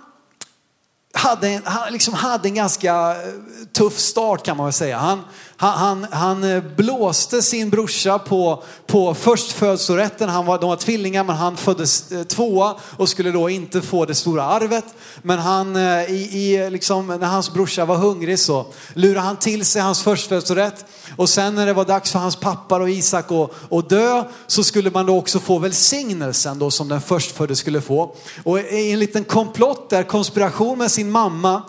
hade, 1.15 1.61
han 1.65 1.93
liksom 1.93 2.15
hade 2.15 2.49
en 2.49 2.55
ganska 2.55 3.11
eh, 3.11 3.33
tuff 3.73 3.99
start 3.99 4.43
kan 4.43 4.57
man 4.57 4.67
väl 4.67 4.73
säga. 4.73 4.99
Han, 4.99 5.25
han, 5.57 5.79
han, 5.79 6.07
han 6.11 6.45
eh, 6.45 6.63
blåste 6.77 7.43
sin 7.43 7.71
brorsa 7.71 8.19
på, 8.19 8.63
på 8.87 9.15
förstfödslorätten. 9.15 10.29
Han 10.29 10.47
var, 10.47 10.59
de 10.59 10.69
var 10.69 10.77
tvillingar 10.77 11.25
men 11.25 11.37
han 11.37 11.57
föddes 11.57 12.13
eh, 12.13 12.23
tvåa 12.23 12.77
och 12.97 13.09
skulle 13.09 13.31
då 13.31 13.51
inte 13.51 13.83
få 13.83 14.05
det 14.05 14.15
stora 14.15 14.45
arvet. 14.45 14.85
Men 15.23 15.39
han, 15.39 15.77
eh, 15.77 16.13
i, 16.13 16.31
i, 16.33 16.71
liksom, 16.71 17.07
när 17.07 17.27
hans 17.27 17.53
brorsa 17.53 17.85
var 17.85 17.97
hungrig 17.97 18.39
så 18.39 18.67
lurade 18.95 19.21
han 19.21 19.37
till 19.37 19.65
sig 19.65 19.83
hans 19.83 20.03
förstfödslorätt. 20.03 20.85
Och 21.17 21.29
sen 21.29 21.55
när 21.55 21.67
det 21.67 21.73
var 21.73 21.85
dags 21.85 22.13
för 22.13 22.19
hans 22.19 22.37
pappa 22.37 22.77
och 22.77 22.91
Isak 22.91 23.27
att, 23.71 23.89
dö 23.89 24.25
så 24.47 24.65
skulle 24.65 24.91
man 24.91 25.07
då 25.07 25.19
också 25.19 25.41
få 25.41 25.59
välsignelsen 25.59 26.59
då 26.59 26.71
som 26.71 26.89
den 26.89 27.01
förstfödde 27.01 27.57
skulle 27.57 27.81
få. 27.81 28.17
Och 28.45 28.61
i 28.61 28.93
en 28.93 28.99
liten 28.99 29.25
komplott 29.25 29.91
där, 29.91 30.03
konspiration 30.03 30.79
med 30.79 30.91
sin 30.91 31.11
mamma, 31.11 31.63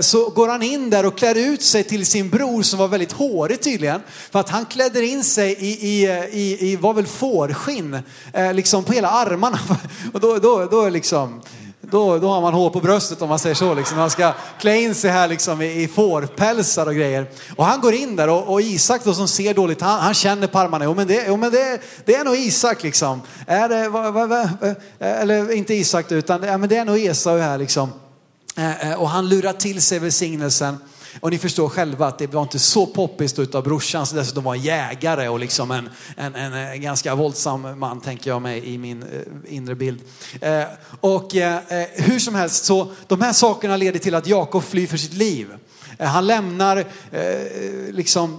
så 0.00 0.30
går 0.30 0.48
han 0.48 0.62
in 0.62 0.90
där 0.90 1.06
och 1.06 1.18
klär 1.18 1.34
ut 1.34 1.62
sig 1.62 1.84
till 1.84 2.06
sin 2.06 2.30
bror 2.30 2.62
som 2.62 2.78
var 2.78 2.88
väldigt 2.88 3.12
hårig 3.32 3.62
tydligen. 3.62 4.00
För 4.30 4.40
att 4.40 4.48
han 4.48 4.66
klädde 4.66 5.06
in 5.06 5.24
sig 5.24 5.52
i, 5.52 5.88
i, 5.88 6.08
i, 6.32 6.72
i 6.72 6.76
var 6.76 6.94
väl 6.94 7.06
fårskinn, 7.06 7.98
eh, 8.32 8.54
liksom 8.54 8.84
på 8.84 8.92
hela 8.92 9.10
armarna. 9.10 9.58
Och 10.12 10.20
då, 10.20 10.38
då, 10.38 10.68
då 10.70 10.88
liksom, 10.88 11.40
då, 11.80 12.18
då 12.18 12.28
har 12.28 12.40
man 12.40 12.54
hår 12.54 12.70
på 12.70 12.80
bröstet 12.80 13.22
om 13.22 13.28
man 13.28 13.38
säger 13.38 13.54
så. 13.54 13.74
Liksom. 13.74 13.96
Man 13.98 14.10
ska 14.10 14.32
klä 14.60 14.76
in 14.76 14.94
sig 14.94 15.10
här 15.10 15.28
liksom 15.28 15.62
i, 15.62 15.82
i 15.82 15.88
fårpälsar 15.88 16.86
och 16.86 16.94
grejer. 16.94 17.26
Och 17.56 17.64
han 17.64 17.80
går 17.80 17.94
in 17.94 18.16
där 18.16 18.28
och, 18.28 18.52
och 18.52 18.60
Isak 18.60 19.04
då 19.04 19.14
som 19.14 19.28
ser 19.28 19.54
dåligt, 19.54 19.80
han, 19.80 20.00
han 20.00 20.14
känner 20.14 20.46
på 20.46 20.58
armarna. 20.58 20.84
Jo 20.84 20.94
men, 20.94 21.06
det, 21.06 21.24
jo, 21.28 21.36
men 21.36 21.52
det, 21.52 21.80
det 22.04 22.14
är 22.14 22.24
nog 22.24 22.36
Isak 22.36 22.82
liksom. 22.82 23.22
Är 23.46 23.68
det, 23.68 23.88
va, 23.88 24.10
va, 24.10 24.26
va, 24.26 24.50
eller 24.98 25.52
inte 25.52 25.74
Isak 25.74 26.12
utan 26.12 26.42
ja, 26.42 26.58
men 26.58 26.68
det 26.68 26.76
är 26.76 26.84
nog 26.84 26.98
Esau 26.98 27.38
här 27.38 27.58
liksom. 27.58 27.92
Eh, 28.56 28.90
eh, 28.90 29.00
och 29.00 29.08
han 29.08 29.28
lurar 29.28 29.52
till 29.52 29.82
sig 29.82 29.98
välsignelsen. 29.98 30.78
Och 31.20 31.30
ni 31.30 31.38
förstår 31.38 31.68
själva 31.68 32.06
att 32.06 32.18
det 32.18 32.26
var 32.26 32.42
inte 32.42 32.58
så 32.58 32.86
poppis 32.86 33.38
utav 33.38 33.64
brorsan 33.64 34.06
som 34.06 34.18
dessutom 34.18 34.44
var 34.44 34.54
jägare 34.54 35.28
och 35.28 35.40
liksom 35.40 35.70
en, 35.70 35.88
en, 36.16 36.34
en, 36.34 36.80
ganska 36.80 37.14
våldsam 37.14 37.78
man 37.78 38.00
tänker 38.00 38.30
jag 38.30 38.42
mig 38.42 38.74
i 38.74 38.78
min 38.78 39.02
eh, 39.02 39.54
inre 39.54 39.74
bild. 39.74 40.00
Eh, 40.40 40.64
och 41.00 41.36
eh, 41.36 41.56
eh, 41.68 41.86
hur 41.92 42.18
som 42.18 42.34
helst 42.34 42.64
så 42.64 42.92
de 43.06 43.20
här 43.20 43.32
sakerna 43.32 43.76
leder 43.76 43.98
till 43.98 44.14
att 44.14 44.26
Jakob 44.26 44.64
flyr 44.64 44.86
för 44.86 44.96
sitt 44.96 45.14
liv. 45.14 45.48
Eh, 45.98 46.08
han 46.08 46.26
lämnar 46.26 46.76
eh, 46.76 46.84
liksom 47.90 48.38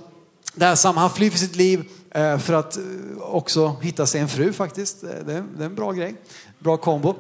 det 0.54 0.66
här 0.66 0.76
samma, 0.76 1.02
han 1.02 1.10
flyr 1.10 1.30
för 1.30 1.38
sitt 1.38 1.56
liv 1.56 1.84
eh, 2.12 2.38
för 2.38 2.54
att 2.54 2.78
eh, 2.78 2.84
också 3.22 3.76
hitta 3.82 4.06
sig 4.06 4.22
en 4.22 4.30
fru 4.30 4.54
faktiskt. 4.54 5.02
Det 5.02 5.34
är, 5.34 5.44
det 5.58 5.64
är 5.64 5.66
en 5.66 5.76
bra 5.76 5.92
grej, 5.92 6.16
bra 6.60 6.78
kombo. 6.78 7.16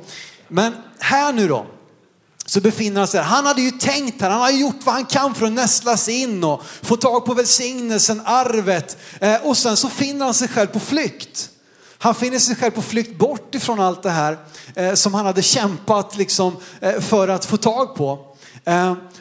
Men 0.47 0.73
här 0.99 1.33
nu 1.33 1.47
då, 1.47 1.65
så 2.51 2.61
befinner 2.61 3.01
han 3.01 3.07
sig 3.07 3.17
där. 3.17 3.27
Han 3.27 3.45
hade 3.45 3.61
ju 3.61 3.71
tänkt 3.71 4.21
här, 4.21 4.29
han 4.29 4.41
har 4.41 4.51
gjort 4.51 4.85
vad 4.85 4.95
han 4.95 5.05
kan 5.05 5.35
för 5.35 5.45
att 5.45 5.51
nästla 5.51 5.97
sig 5.97 6.21
in 6.21 6.43
och 6.43 6.61
få 6.81 6.97
tag 6.97 7.25
på 7.25 7.33
välsignelsen, 7.33 8.21
arvet. 8.25 8.97
Eh, 9.19 9.35
och 9.43 9.57
sen 9.57 9.77
så 9.77 9.89
finner 9.89 10.25
han 10.25 10.33
sig 10.33 10.47
själv 10.47 10.67
på 10.67 10.79
flykt. 10.79 11.49
Han 11.97 12.15
finner 12.15 12.39
sig 12.39 12.55
själv 12.55 12.71
på 12.71 12.81
flykt 12.81 13.17
bort 13.17 13.55
ifrån 13.55 13.79
allt 13.79 14.03
det 14.03 14.09
här 14.09 14.37
eh, 14.75 14.93
som 14.93 15.13
han 15.13 15.25
hade 15.25 15.41
kämpat 15.41 16.17
liksom, 16.17 16.57
eh, 16.81 16.99
för 16.99 17.27
att 17.27 17.45
få 17.45 17.57
tag 17.57 17.95
på. 17.95 18.19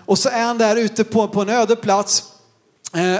Och 0.06 0.18
så 0.18 0.28
är 0.28 0.42
han 0.42 0.58
där 0.58 0.76
ute 0.76 1.04
på, 1.04 1.28
på 1.28 1.42
en 1.42 1.48
öde 1.48 1.76
plats 1.76 2.24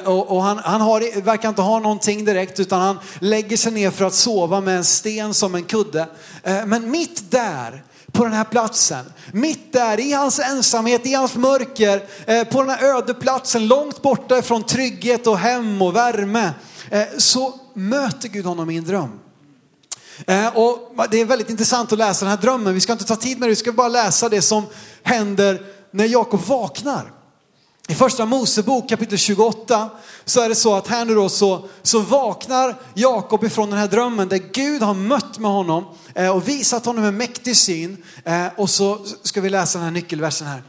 och, 0.05 0.31
och, 0.31 0.43
han, 0.43 0.59
han 0.59 0.81
har, 0.81 1.23
verkar 1.23 1.49
inte 1.49 1.63
ha 1.63 1.79
någonting 1.79 2.25
direkt 2.25 2.61
utan 2.61 2.81
han 2.81 2.99
lägger 3.19 3.57
sig 3.57 3.73
ner 3.73 3.91
för 3.91 4.05
att 4.05 4.15
sova 4.15 4.61
med 4.61 4.77
en 4.77 4.85
sten 4.85 5.35
som 5.35 5.55
en 5.55 5.65
kudde. 5.65 6.07
Men 6.43 6.91
mitt 6.91 7.31
där 7.31 7.85
på 8.13 8.25
den 8.25 8.33
här 8.33 8.45
platsen. 8.45 9.13
Mitt 9.33 9.73
där 9.73 10.01
i 10.01 10.13
hans 10.13 10.39
ensamhet, 10.39 11.07
i 11.07 11.15
hans 11.15 11.35
mörker, 11.35 12.03
eh, 12.27 12.45
på 12.45 12.61
den 12.61 12.71
här 12.71 12.97
öde 12.97 13.15
platsen, 13.15 13.67
långt 13.67 14.03
borta 14.03 14.39
ifrån 14.39 14.63
trygghet 14.63 15.27
och 15.27 15.39
hem 15.39 15.83
och 15.83 15.97
värme, 15.97 16.53
eh, 16.91 17.03
så 17.19 17.55
möter 17.75 18.29
Gud 18.29 18.47
honom 18.47 18.71
i 18.71 18.77
en 18.77 18.85
dröm. 18.85 19.21
Eh, 20.27 20.57
och 20.57 20.95
det 21.11 21.21
är 21.21 21.25
väldigt 21.25 21.51
intressant 21.51 21.93
att 21.93 21.99
läsa 21.99 22.25
den 22.25 22.35
här 22.35 22.43
drömmen. 22.43 22.75
Vi 22.75 22.81
ska 22.81 22.93
inte 22.93 23.05
ta 23.05 23.17
tid 23.17 23.39
med 23.39 23.49
det, 23.49 23.51
vi 23.51 23.57
ska 23.57 23.73
bara 23.73 23.89
läsa 23.89 24.29
det 24.29 24.43
som 24.43 24.67
händer 25.03 25.63
när 25.91 26.05
Jakob 26.05 26.41
vaknar. 26.41 27.13
I 27.91 27.95
första 27.95 28.27
Mosebok 28.27 28.89
kapitel 28.89 29.19
28 29.19 29.91
så 30.25 30.41
är 30.41 30.49
det 30.49 30.55
så 30.55 30.75
att 30.75 30.87
här 30.87 31.05
nu 31.05 31.15
då 31.15 31.29
så, 31.29 31.69
så 31.83 32.01
vaknar 32.01 32.81
Jakob 32.95 33.45
ifrån 33.45 33.71
den 33.71 33.79
här 33.79 33.89
drömmen 33.89 34.29
där 34.29 34.41
Gud 34.53 34.83
har 34.83 34.95
mött 34.95 35.39
med 35.39 35.51
honom 35.51 35.85
eh, 36.15 36.37
och 36.37 36.49
visat 36.49 36.85
honom 36.85 37.05
en 37.05 37.17
mäktig 37.17 37.57
syn. 37.57 38.05
Eh, 38.25 38.47
och 38.57 38.71
så 38.71 39.07
ska 39.23 39.41
vi 39.41 39.51
läsa 39.51 39.79
den 39.79 39.85
här 39.85 39.93
nyckelversen 39.93 40.47
här. 40.47 40.63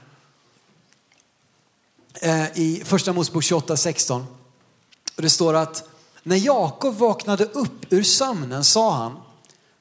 Eh, 2.13 2.58
I 2.60 2.84
första 2.86 3.13
Mosebok 3.13 3.44
28, 3.44 3.78
16. 3.78 4.25
Och 5.16 5.22
det 5.22 5.30
står 5.30 5.54
att 5.54 5.90
när 6.24 6.38
Jakob 6.38 6.96
vaknade 6.96 7.46
upp 7.46 7.94
ur 7.94 8.04
sömnen 8.04 8.63
sa 8.63 8.92
han, 8.92 9.18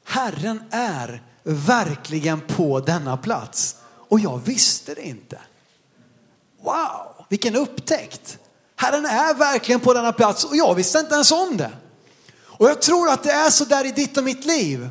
Herren 0.04 0.62
är 0.70 1.22
verkligen 1.42 2.40
på 2.40 2.80
denna 2.80 3.16
plats. 3.16 3.76
Och 4.08 4.20
jag 4.20 4.38
visste 4.38 4.94
det 4.94 5.08
inte. 5.08 5.38
Wow! 6.62 7.19
Vilken 7.30 7.56
upptäckt! 7.56 8.38
Herren 8.76 9.06
är 9.06 9.34
verkligen 9.34 9.80
på 9.80 9.94
denna 9.94 10.12
plats 10.12 10.44
och 10.44 10.56
jag 10.56 10.74
visste 10.74 10.98
inte 10.98 11.14
ens 11.14 11.32
om 11.32 11.56
det. 11.56 11.70
Och 12.42 12.68
jag 12.68 12.82
tror 12.82 13.08
att 13.08 13.22
det 13.22 13.32
är 13.32 13.50
så 13.50 13.64
där 13.64 13.86
i 13.86 13.90
ditt 13.90 14.16
och 14.16 14.24
mitt 14.24 14.44
liv. 14.44 14.88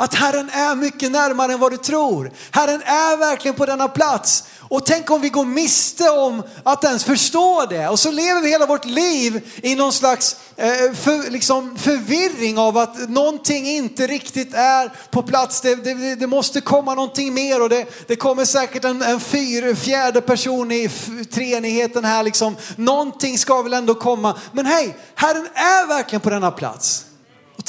Att 0.00 0.14
Herren 0.14 0.50
är 0.50 0.74
mycket 0.74 1.12
närmare 1.12 1.52
än 1.52 1.60
vad 1.60 1.72
du 1.72 1.76
tror. 1.76 2.30
Herren 2.50 2.82
är 2.82 3.16
verkligen 3.16 3.54
på 3.54 3.66
denna 3.66 3.88
plats. 3.88 4.44
Och 4.58 4.86
tänk 4.86 5.10
om 5.10 5.20
vi 5.20 5.28
går 5.28 5.44
miste 5.44 6.10
om 6.10 6.42
att 6.62 6.84
ens 6.84 7.04
förstå 7.04 7.66
det. 7.70 7.88
Och 7.88 7.98
så 7.98 8.10
lever 8.10 8.40
vi 8.40 8.50
hela 8.50 8.66
vårt 8.66 8.84
liv 8.84 9.50
i 9.62 9.74
någon 9.74 9.92
slags 9.92 10.36
eh, 10.56 10.92
för, 10.94 11.30
liksom 11.30 11.76
förvirring 11.78 12.58
av 12.58 12.78
att 12.78 13.08
någonting 13.08 13.66
inte 13.66 14.06
riktigt 14.06 14.54
är 14.54 14.92
på 15.10 15.22
plats. 15.22 15.60
Det, 15.60 15.74
det, 15.74 16.14
det 16.14 16.26
måste 16.26 16.60
komma 16.60 16.94
någonting 16.94 17.34
mer 17.34 17.62
och 17.62 17.68
det, 17.68 17.86
det 18.06 18.16
kommer 18.16 18.44
säkert 18.44 18.84
en, 18.84 19.02
en 19.02 19.20
fyr, 19.20 19.74
fjärde 19.74 20.20
person 20.20 20.72
i 20.72 20.90
treenigheten 21.30 22.04
här. 22.04 22.22
Liksom. 22.22 22.56
Någonting 22.76 23.38
ska 23.38 23.62
väl 23.62 23.72
ändå 23.72 23.94
komma. 23.94 24.38
Men 24.52 24.66
hej, 24.66 24.96
Herren 25.14 25.46
är 25.54 25.86
verkligen 25.86 26.20
på 26.20 26.30
denna 26.30 26.50
plats. 26.50 27.04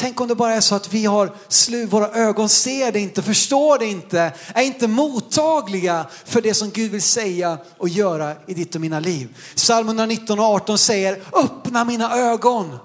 Tänk 0.02 0.22
om 0.22 0.28
det 0.28 0.36
bara 0.36 0.54
är 0.54 0.62
så 0.62 0.76
att 0.76 0.94
vi 0.94 1.06
har 1.06 1.34
slu, 1.48 1.86
våra 1.86 2.08
ögon 2.08 2.50
ser 2.50 2.92
det 2.92 3.00
inte, 3.00 3.22
förstår 3.22 3.80
det 3.80 3.86
inte, 3.86 4.32
är 4.54 4.64
inte 4.64 4.88
mottagliga 4.88 6.06
för 6.26 6.42
det 6.42 6.54
som 6.54 6.70
Gud 6.70 6.92
vill 6.92 7.02
säga 7.02 7.58
och 7.78 7.90
göra 7.90 8.36
i 8.48 8.54
ditt 8.54 8.76
och 8.76 8.82
mina 8.82 9.00
liv. 9.00 9.38
Psalm 9.56 9.88
119 9.88 10.40
och 10.40 10.46
18 10.46 10.78
säger, 10.78 11.22
öppna 11.34 11.86
mina 11.86 12.18
ögon 12.18 12.78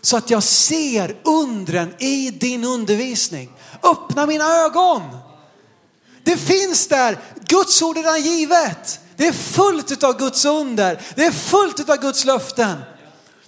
så 0.00 0.16
att 0.16 0.30
jag 0.30 0.42
ser 0.42 1.16
undren 1.22 1.94
i 1.98 2.30
din 2.30 2.64
undervisning. 2.64 3.50
Öppna 3.82 4.26
mina 4.26 4.44
ögon. 4.44 5.02
Det 6.24 6.36
finns 6.36 6.86
där, 6.86 7.18
Guds 7.48 7.82
ord 7.82 7.96
är 7.96 8.02
redan 8.02 8.22
givet. 8.22 9.00
Det 9.16 9.26
är 9.26 9.32
fullt 9.32 10.02
av 10.02 10.18
Guds 10.18 10.44
under, 10.44 11.02
det 11.14 11.24
är 11.24 11.32
fullt 11.32 11.90
av 11.90 11.96
Guds 11.96 12.24
löften. 12.24 12.76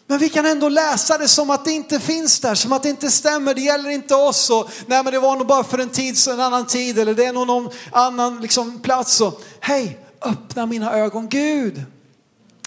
Men 0.07 0.19
vi 0.19 0.29
kan 0.29 0.47
ändå 0.47 0.69
läsa 0.69 1.19
det 1.19 1.29
som 1.29 1.51
att 1.51 1.65
det 1.65 1.73
inte 1.73 2.01
finns 2.01 2.41
där, 2.41 2.55
som 2.55 2.73
att 2.73 2.83
det 2.83 2.89
inte 2.89 3.11
stämmer, 3.11 3.55
det 3.55 3.61
gäller 3.61 3.91
inte 3.91 4.15
oss. 4.15 4.51
Och, 4.51 4.71
nej 4.87 5.05
men 5.05 5.13
det 5.13 5.19
var 5.19 5.37
nog 5.37 5.47
bara 5.47 5.65
för 5.65 5.79
en 5.79 5.89
tid, 5.89 6.17
en 6.29 6.41
annan 6.41 6.67
tid 6.67 6.99
eller 6.99 7.15
det 7.15 7.25
är 7.25 7.33
nog 7.33 7.47
någon 7.47 7.71
annan 7.93 8.41
liksom, 8.41 8.79
plats. 8.79 9.21
Och, 9.21 9.43
Hej, 9.61 9.99
öppna 10.23 10.67
mina 10.67 10.93
ögon 10.93 11.29
Gud. 11.29 11.83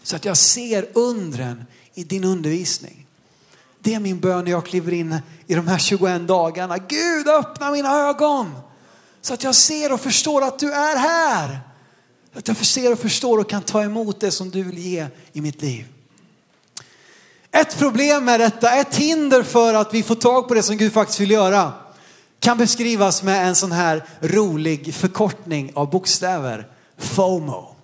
Så 0.03 0.15
att 0.15 0.25
jag 0.25 0.37
ser 0.37 0.87
undren 0.93 1.65
i 1.93 2.03
din 2.03 2.23
undervisning. 2.23 3.07
Det 3.79 3.93
är 3.93 3.99
min 3.99 4.19
bön 4.19 4.43
när 4.43 4.51
jag 4.51 4.65
kliver 4.65 4.93
in 4.93 5.19
i 5.47 5.55
de 5.55 5.67
här 5.67 5.77
21 5.77 6.27
dagarna. 6.27 6.77
Gud 6.77 7.27
öppna 7.27 7.71
mina 7.71 8.09
ögon. 8.09 8.55
Så 9.21 9.33
att 9.33 9.43
jag 9.43 9.55
ser 9.55 9.93
och 9.93 10.01
förstår 10.01 10.43
att 10.43 10.59
du 10.59 10.73
är 10.73 10.97
här. 10.97 11.59
Att 12.33 12.47
jag 12.47 12.57
ser 12.57 12.91
och 12.91 12.99
förstår 12.99 13.37
och 13.37 13.49
kan 13.49 13.61
ta 13.61 13.83
emot 13.83 14.19
det 14.19 14.31
som 14.31 14.49
du 14.49 14.63
vill 14.63 14.77
ge 14.77 15.07
i 15.33 15.41
mitt 15.41 15.61
liv. 15.61 15.85
Ett 17.51 17.77
problem 17.77 18.25
med 18.25 18.39
detta, 18.39 18.75
ett 18.75 18.95
hinder 18.95 19.43
för 19.43 19.73
att 19.73 19.93
vi 19.93 20.03
får 20.03 20.15
tag 20.15 20.47
på 20.47 20.53
det 20.53 20.63
som 20.63 20.77
Gud 20.77 20.93
faktiskt 20.93 21.19
vill 21.19 21.31
göra 21.31 21.73
kan 22.39 22.57
beskrivas 22.57 23.23
med 23.23 23.47
en 23.47 23.55
sån 23.55 23.71
här 23.71 24.05
rolig 24.19 24.93
förkortning 24.93 25.71
av 25.75 25.89
bokstäver. 25.89 26.67
FOMO. 26.97 27.75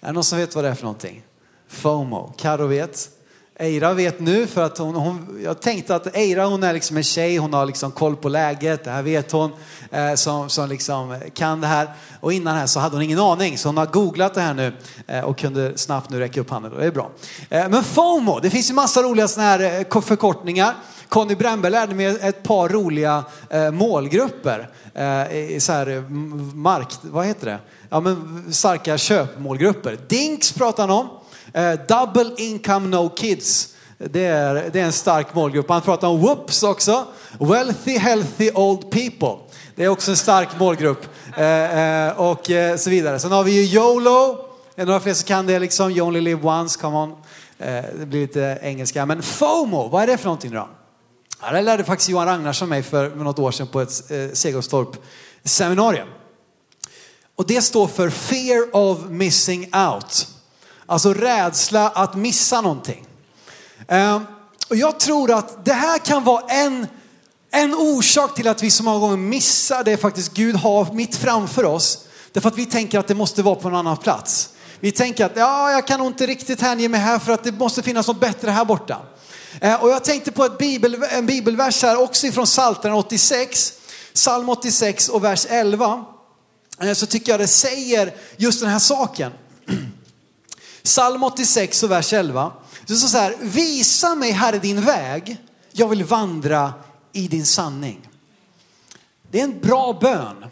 Är 0.00 0.06
det 0.06 0.12
någon 0.12 0.24
som 0.24 0.38
vet 0.38 0.54
vad 0.54 0.64
det 0.64 0.70
är 0.70 0.74
för 0.74 0.84
någonting? 0.84 1.22
FOMO. 1.68 2.32
Karo 2.36 2.66
vet. 2.66 3.10
Eira 3.58 3.94
vet 3.94 4.20
nu 4.20 4.46
för 4.46 4.62
att 4.62 4.78
hon, 4.78 4.94
hon, 4.94 5.40
jag 5.44 5.60
tänkte 5.60 5.94
att 5.94 6.16
Eira 6.16 6.46
hon 6.46 6.62
är 6.62 6.72
liksom 6.72 6.96
en 6.96 7.02
tjej, 7.02 7.36
hon 7.36 7.52
har 7.52 7.66
liksom 7.66 7.90
koll 7.90 8.16
på 8.16 8.28
läget, 8.28 8.84
det 8.84 8.90
här 8.90 9.02
vet 9.02 9.32
hon, 9.32 9.50
eh, 9.90 10.14
som, 10.14 10.50
som 10.50 10.68
liksom 10.68 11.18
kan 11.34 11.60
det 11.60 11.66
här. 11.66 11.88
Och 12.20 12.32
innan 12.32 12.56
här 12.56 12.66
så 12.66 12.80
hade 12.80 12.96
hon 12.96 13.02
ingen 13.02 13.18
aning, 13.18 13.58
så 13.58 13.68
hon 13.68 13.76
har 13.76 13.86
googlat 13.86 14.34
det 14.34 14.40
här 14.40 14.54
nu 14.54 14.72
eh, 15.06 15.20
och 15.24 15.38
kunde 15.38 15.78
snabbt 15.78 16.10
nu 16.10 16.18
räcka 16.18 16.40
upp 16.40 16.50
handen. 16.50 16.72
och 16.72 16.80
Det 16.80 16.86
är 16.86 16.90
bra. 16.90 17.10
Eh, 17.50 17.68
men 17.68 17.84
FOMO, 17.84 18.40
det 18.40 18.50
finns 18.50 18.70
ju 18.70 18.74
massa 18.74 19.02
roliga 19.02 19.28
sådana 19.28 19.50
här 19.50 19.86
eh, 19.94 20.00
förkortningar. 20.00 20.74
Conny 21.08 21.34
Brännberg 21.34 21.72
lärde 21.72 21.94
mig 21.94 22.06
ett 22.06 22.42
par 22.42 22.68
roliga 22.68 23.24
eh, 23.50 23.70
målgrupper. 23.70 24.70
Eh, 24.94 25.58
så 25.58 25.72
här, 25.72 25.86
mm, 25.86 26.52
mark, 26.54 26.88
vad 27.02 27.26
heter 27.26 27.46
det? 27.46 27.58
Ja 27.90 28.00
men 28.00 28.46
starka 28.52 28.98
köpmålgrupper. 28.98 29.98
DINKS 30.08 30.52
pratar 30.52 30.88
han 30.88 30.98
om. 30.98 31.08
Eh, 31.52 31.72
double 31.88 32.34
income 32.36 32.88
no 32.88 33.08
kids. 33.08 33.68
Det 33.98 34.24
är, 34.24 34.70
det 34.72 34.80
är 34.80 34.84
en 34.84 34.92
stark 34.92 35.34
målgrupp. 35.34 35.68
Han 35.68 35.82
pratar 35.82 36.08
om 36.08 36.20
whoops 36.20 36.62
också. 36.62 37.06
Wealthy, 37.38 37.98
healthy 37.98 38.50
old 38.54 38.90
people. 38.90 39.36
Det 39.74 39.84
är 39.84 39.88
också 39.88 40.10
en 40.10 40.16
stark 40.16 40.48
målgrupp. 40.58 41.06
Eh, 41.36 42.06
eh, 42.06 42.20
och 42.20 42.50
eh, 42.50 42.76
så 42.76 42.90
vidare. 42.90 43.18
Sen 43.18 43.32
har 43.32 43.44
vi 43.44 43.62
ju 43.62 43.62
YOLO. 43.62 44.48
Är 44.74 44.80
det 44.80 44.84
några 44.84 45.00
fler 45.00 45.14
som 45.14 45.26
kan 45.26 45.46
det 45.46 45.58
liksom? 45.58 45.90
You 45.90 46.06
only 46.06 46.20
live 46.20 46.48
once, 46.48 46.80
come 46.80 46.96
on. 46.96 47.10
Eh, 47.58 47.84
det 47.98 48.06
blir 48.06 48.20
lite 48.20 48.58
engelska. 48.62 49.06
Men 49.06 49.22
FOMO, 49.22 49.88
vad 49.88 50.02
är 50.02 50.06
det 50.06 50.16
för 50.16 50.24
någonting 50.24 50.52
då? 50.52 50.68
Ja, 51.42 51.52
det 51.52 51.62
lärde 51.62 51.84
faktiskt 51.84 52.08
Johan 52.08 52.26
Ragnarsson 52.26 52.68
mig 52.68 52.82
för 52.82 53.10
något 53.10 53.38
år 53.38 53.50
sedan 53.50 53.66
på 53.66 53.80
ett 53.80 54.10
eh, 54.10 54.28
Segerstorp 54.32 54.96
seminarium. 55.44 56.08
Och 57.36 57.46
det 57.46 57.62
står 57.62 57.86
för 57.86 58.10
fear 58.10 58.76
of 58.76 58.98
missing 59.08 59.70
out. 59.74 60.28
Alltså 60.92 61.14
rädsla 61.14 61.88
att 61.88 62.14
missa 62.14 62.60
någonting. 62.60 63.06
Ehm, 63.88 64.26
och 64.68 64.76
jag 64.76 65.00
tror 65.00 65.32
att 65.32 65.64
det 65.64 65.72
här 65.72 65.98
kan 65.98 66.24
vara 66.24 66.42
en, 66.48 66.86
en 67.50 67.74
orsak 67.74 68.34
till 68.34 68.48
att 68.48 68.62
vi 68.62 68.70
så 68.70 68.82
många 68.82 68.98
gånger 68.98 69.16
missar 69.16 69.84
det 69.84 69.96
faktiskt 69.96 70.34
Gud 70.34 70.56
har 70.56 70.92
mitt 70.92 71.16
framför 71.16 71.64
oss. 71.64 71.98
Därför 72.32 72.48
att 72.48 72.58
vi 72.58 72.66
tänker 72.66 72.98
att 72.98 73.06
det 73.06 73.14
måste 73.14 73.42
vara 73.42 73.54
på 73.54 73.68
en 73.68 73.74
annan 73.74 73.96
plats. 73.96 74.48
Vi 74.80 74.92
tänker 74.92 75.24
att 75.24 75.32
ja, 75.34 75.70
jag 75.70 75.86
kan 75.86 75.98
nog 75.98 76.06
inte 76.06 76.26
riktigt 76.26 76.60
hänge 76.60 76.88
mig 76.88 77.00
här 77.00 77.18
för 77.18 77.32
att 77.32 77.44
det 77.44 77.52
måste 77.52 77.82
finnas 77.82 78.08
något 78.08 78.20
bättre 78.20 78.50
här 78.50 78.64
borta. 78.64 78.98
Ehm, 79.60 79.80
och 79.80 79.90
jag 79.90 80.04
tänkte 80.04 80.32
på 80.32 80.44
ett 80.44 80.58
bibel, 80.58 81.04
en 81.10 81.26
bibelvers 81.26 81.82
här 81.82 82.00
också 82.00 82.26
ifrån 82.26 82.46
Psaltaren 82.46 82.94
86, 82.94 83.72
psalm 84.14 84.48
86 84.48 85.08
och 85.08 85.24
vers 85.24 85.46
11. 85.48 86.04
Ehm, 86.80 86.94
så 86.94 87.06
tycker 87.06 87.32
jag 87.32 87.40
det 87.40 87.48
säger 87.48 88.14
just 88.36 88.60
den 88.60 88.70
här 88.70 88.78
saken. 88.78 89.32
Psalm 90.82 91.22
86 91.22 91.82
och 91.82 91.90
vers 91.90 92.12
11. 92.12 92.52
Det 92.86 92.94
står 92.94 93.08
så 93.08 93.18
här, 93.18 93.36
visa 93.40 94.14
mig 94.14 94.30
Herre 94.30 94.58
din 94.58 94.80
väg, 94.80 95.36
jag 95.72 95.88
vill 95.88 96.04
vandra 96.04 96.72
i 97.12 97.28
din 97.28 97.46
sanning. 97.46 98.08
Det 99.30 99.40
är 99.40 99.44
en 99.44 99.60
bra 99.60 99.98
bön. 100.00 100.44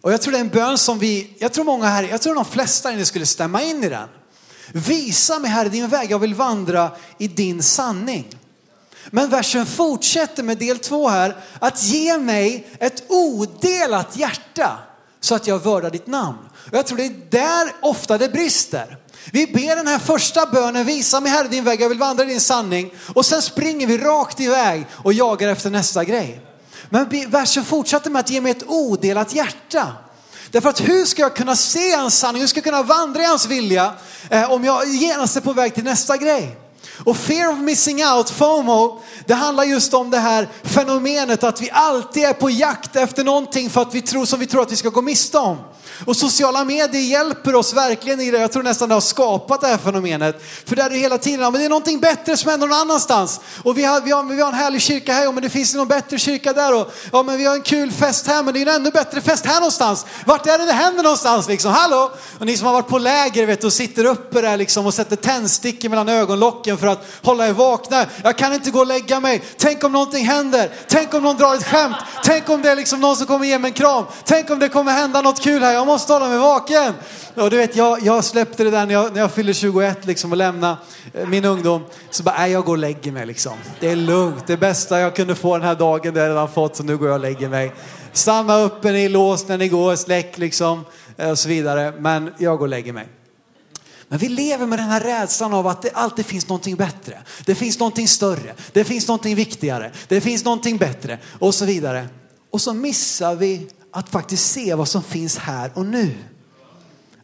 Och 0.00 0.12
jag 0.12 0.22
tror 0.22 0.32
det 0.32 0.38
är 0.38 0.40
en 0.40 0.48
bön 0.48 0.78
som 0.78 0.98
vi, 0.98 1.36
jag 1.38 1.52
tror 1.52 1.64
många 1.64 1.86
här, 1.86 2.02
jag 2.02 2.22
tror 2.22 2.34
de 2.34 2.44
flesta 2.44 2.92
inne 2.92 3.04
skulle 3.04 3.26
stämma 3.26 3.62
in 3.62 3.84
i 3.84 3.88
den. 3.88 4.08
Visa 4.72 5.38
mig 5.38 5.50
Herre 5.50 5.68
din 5.68 5.88
väg, 5.88 6.10
jag 6.10 6.18
vill 6.18 6.34
vandra 6.34 6.90
i 7.18 7.28
din 7.28 7.62
sanning. 7.62 8.26
Men 9.10 9.30
versen 9.30 9.66
fortsätter 9.66 10.42
med 10.42 10.58
del 10.58 10.78
två 10.78 11.08
här, 11.08 11.36
att 11.58 11.82
ge 11.82 12.18
mig 12.18 12.68
ett 12.80 13.04
odelat 13.08 14.16
hjärta 14.16 14.78
så 15.28 15.34
att 15.34 15.46
jag 15.46 15.58
vördar 15.58 15.90
ditt 15.90 16.06
namn. 16.06 16.38
Och 16.70 16.76
jag 16.76 16.86
tror 16.86 16.98
det 16.98 17.04
är 17.04 17.30
där 17.30 17.72
ofta 17.82 18.18
det 18.18 18.28
brister. 18.28 18.96
Vi 19.32 19.46
ber 19.46 19.76
den 19.76 19.86
här 19.86 19.98
första 19.98 20.46
bönen, 20.46 20.86
visa 20.86 21.20
mig 21.20 21.32
Herre 21.32 21.48
din 21.48 21.64
väg, 21.64 21.80
jag 21.80 21.88
vill 21.88 21.98
vandra 21.98 22.24
i 22.24 22.26
din 22.26 22.40
sanning. 22.40 22.94
Och 23.14 23.26
sen 23.26 23.42
springer 23.42 23.86
vi 23.86 23.98
rakt 23.98 24.40
iväg 24.40 24.86
och 24.92 25.12
jagar 25.12 25.48
efter 25.48 25.70
nästa 25.70 26.04
grej. 26.04 26.40
Men 26.90 27.08
versen 27.30 27.64
fortsätter 27.64 28.10
med 28.10 28.20
att 28.20 28.30
ge 28.30 28.40
mig 28.40 28.52
ett 28.52 28.64
odelat 28.66 29.34
hjärta. 29.34 29.92
Därför 30.50 30.68
att 30.68 30.80
hur 30.80 31.04
ska 31.04 31.22
jag 31.22 31.36
kunna 31.36 31.56
se 31.56 31.92
hans 31.92 32.18
sanning, 32.18 32.40
hur 32.40 32.46
ska 32.46 32.58
jag 32.58 32.64
kunna 32.64 32.82
vandra 32.82 33.22
i 33.22 33.26
hans 33.26 33.46
vilja 33.46 33.92
eh, 34.30 34.52
om 34.52 34.64
jag 34.64 34.88
genast 34.88 35.36
är 35.36 35.40
på 35.40 35.52
väg 35.52 35.74
till 35.74 35.84
nästa 35.84 36.16
grej? 36.16 36.67
Och 37.04 37.16
fear 37.16 37.52
of 37.52 37.58
missing 37.58 38.04
out, 38.04 38.30
FOMO, 38.30 39.00
det 39.26 39.34
handlar 39.34 39.64
just 39.64 39.94
om 39.94 40.10
det 40.10 40.18
här 40.18 40.48
fenomenet 40.62 41.44
att 41.44 41.60
vi 41.60 41.70
alltid 41.70 42.24
är 42.24 42.32
på 42.32 42.50
jakt 42.50 42.96
efter 42.96 43.24
någonting 43.24 43.70
för 43.70 43.82
att 43.82 43.94
vi 43.94 44.02
tror, 44.02 44.24
som 44.24 44.40
vi 44.40 44.46
tror 44.46 44.62
att 44.62 44.72
vi 44.72 44.76
ska 44.76 44.88
gå 44.88 45.02
miste 45.02 45.38
om. 45.38 45.56
Och 46.06 46.16
sociala 46.16 46.64
medier 46.64 47.02
hjälper 47.02 47.54
oss 47.54 47.72
verkligen 47.72 48.20
i 48.20 48.30
det. 48.30 48.38
Jag 48.38 48.52
tror 48.52 48.62
nästan 48.62 48.88
det 48.88 48.94
har 48.94 49.00
skapat 49.00 49.60
det 49.60 49.66
här 49.66 49.78
fenomenet. 49.78 50.42
För 50.64 50.76
där 50.76 50.84
är 50.84 50.90
det 50.90 50.96
hela 50.96 51.18
tiden, 51.18 51.40
ja, 51.40 51.50
men 51.50 51.60
det 51.60 51.64
är 51.64 51.68
någonting 51.68 52.00
bättre 52.00 52.36
som 52.36 52.50
händer 52.50 52.66
någon 52.66 52.78
annanstans. 52.78 53.40
Och 53.64 53.78
vi 53.78 53.84
har, 53.84 54.00
vi 54.00 54.10
har, 54.10 54.22
vi 54.22 54.40
har 54.40 54.48
en 54.48 54.54
härlig 54.54 54.82
kyrka 54.82 55.12
här, 55.12 55.24
ja, 55.24 55.32
men 55.32 55.42
det 55.42 55.50
finns 55.50 55.74
någon 55.74 55.88
bättre 55.88 56.18
kyrka 56.18 56.52
där. 56.52 56.74
Och, 56.74 56.92
ja 57.12 57.22
men 57.22 57.36
vi 57.36 57.44
har 57.44 57.54
en 57.54 57.62
kul 57.62 57.90
fest 57.90 58.26
här, 58.26 58.42
men 58.42 58.54
det 58.54 58.62
är 58.62 58.66
en 58.66 58.74
ännu 58.74 58.90
bättre 58.90 59.20
fest 59.20 59.46
här 59.46 59.54
någonstans. 59.54 60.06
Vart 60.26 60.46
är 60.46 60.58
det 60.58 60.66
det 60.66 60.72
händer 60.72 61.02
någonstans 61.02 61.48
liksom? 61.48 61.72
Hallå? 61.72 62.10
Och 62.38 62.46
ni 62.46 62.56
som 62.56 62.66
har 62.66 62.74
varit 62.74 62.88
på 62.88 62.98
läger 62.98 63.46
vet 63.46 63.64
och 63.64 63.72
sitter 63.72 64.04
uppe 64.04 64.40
där 64.40 64.56
liksom 64.56 64.86
och 64.86 64.94
sätter 64.94 65.16
tändstickor 65.16 65.88
mellan 65.88 66.08
ögonlocken 66.08 66.78
för 66.78 66.86
att 66.86 67.04
hålla 67.22 67.48
er 67.48 67.52
vakna. 67.52 68.06
Jag 68.22 68.38
kan 68.38 68.52
inte 68.52 68.70
gå 68.70 68.78
och 68.78 68.86
lägga 68.86 69.20
mig. 69.20 69.42
Tänk 69.56 69.84
om 69.84 69.92
någonting 69.92 70.26
händer. 70.26 70.72
Tänk 70.88 71.14
om 71.14 71.22
någon 71.22 71.36
drar 71.36 71.54
ett 71.54 71.66
skämt. 71.66 71.96
Tänk 72.24 72.48
om 72.48 72.62
det 72.62 72.70
är 72.70 72.76
liksom 72.76 73.00
någon 73.00 73.16
som 73.16 73.26
kommer 73.26 73.46
ge 73.46 73.58
mig 73.58 73.68
en 73.68 73.74
kram. 73.74 74.04
Tänk 74.24 74.50
om 74.50 74.58
det 74.58 74.68
kommer 74.68 74.92
hända 74.92 75.20
något 75.20 75.40
kul 75.40 75.62
här. 75.62 75.77
Jag 75.78 75.86
måste 75.86 76.12
hålla 76.12 76.28
mig 76.28 76.38
vaken. 76.38 76.94
Och 77.34 77.50
du 77.50 77.56
vet, 77.56 77.76
jag, 77.76 78.02
jag 78.02 78.24
släppte 78.24 78.64
det 78.64 78.70
där 78.70 78.86
när 78.86 78.92
jag, 78.94 79.12
när 79.12 79.20
jag 79.20 79.32
fyllde 79.32 79.54
21 79.54 80.06
liksom 80.06 80.30
och 80.30 80.36
lämnade 80.36 80.76
eh, 81.14 81.26
min 81.26 81.44
ungdom. 81.44 81.84
Så 82.10 82.22
bara, 82.22 82.38
nej 82.38 82.52
jag 82.52 82.64
går 82.64 82.72
och 82.72 82.78
lägger 82.78 83.12
mig 83.12 83.26
liksom. 83.26 83.52
Det 83.80 83.90
är 83.90 83.96
lugnt. 83.96 84.46
Det 84.46 84.56
bästa 84.56 85.00
jag 85.00 85.16
kunde 85.16 85.34
få 85.34 85.58
den 85.58 85.66
här 85.66 85.74
dagen, 85.74 86.14
det 86.14 86.20
har 86.20 86.26
jag 86.26 86.32
redan 86.34 86.48
fått. 86.48 86.76
Så 86.76 86.82
nu 86.82 86.96
går 86.96 87.08
jag 87.08 87.14
och 87.14 87.20
lägger 87.20 87.48
mig. 87.48 87.72
Stanna 88.12 88.58
uppe, 88.58 88.92
ni 88.92 89.04
är 89.04 89.08
låst 89.08 89.48
när 89.48 89.58
ni 89.58 89.68
går, 89.68 89.96
släck 89.96 90.38
liksom. 90.38 90.84
Eh, 91.16 91.30
och 91.30 91.38
så 91.38 91.48
vidare. 91.48 91.92
Men 91.98 92.30
jag 92.38 92.58
går 92.58 92.64
och 92.64 92.68
lägger 92.68 92.92
mig. 92.92 93.08
Men 94.08 94.18
vi 94.18 94.28
lever 94.28 94.66
med 94.66 94.78
den 94.78 94.88
här 94.88 95.00
rädslan 95.00 95.54
av 95.54 95.66
att 95.66 95.82
det 95.82 95.90
alltid 95.94 96.26
finns 96.26 96.48
någonting 96.48 96.76
bättre. 96.76 97.18
Det 97.44 97.54
finns 97.54 97.78
någonting 97.78 98.08
större. 98.08 98.54
Det 98.72 98.84
finns 98.84 99.08
någonting 99.08 99.34
viktigare. 99.34 99.92
Det 100.08 100.20
finns 100.20 100.44
någonting 100.44 100.76
bättre 100.76 101.18
och 101.38 101.54
så 101.54 101.64
vidare. 101.64 102.08
Och 102.50 102.60
så 102.60 102.72
missar 102.72 103.34
vi 103.34 103.68
att 103.98 104.08
faktiskt 104.08 104.52
se 104.52 104.74
vad 104.74 104.88
som 104.88 105.02
finns 105.02 105.38
här 105.38 105.70
och 105.74 105.86
nu. 105.86 106.14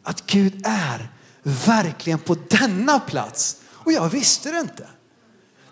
Att 0.03 0.25
Gud 0.25 0.61
är 0.65 1.09
verkligen 1.43 2.19
på 2.19 2.35
denna 2.49 2.99
plats. 2.99 3.55
Och 3.67 3.91
jag 3.91 4.09
visste 4.09 4.51
det 4.51 4.59
inte. 4.59 4.87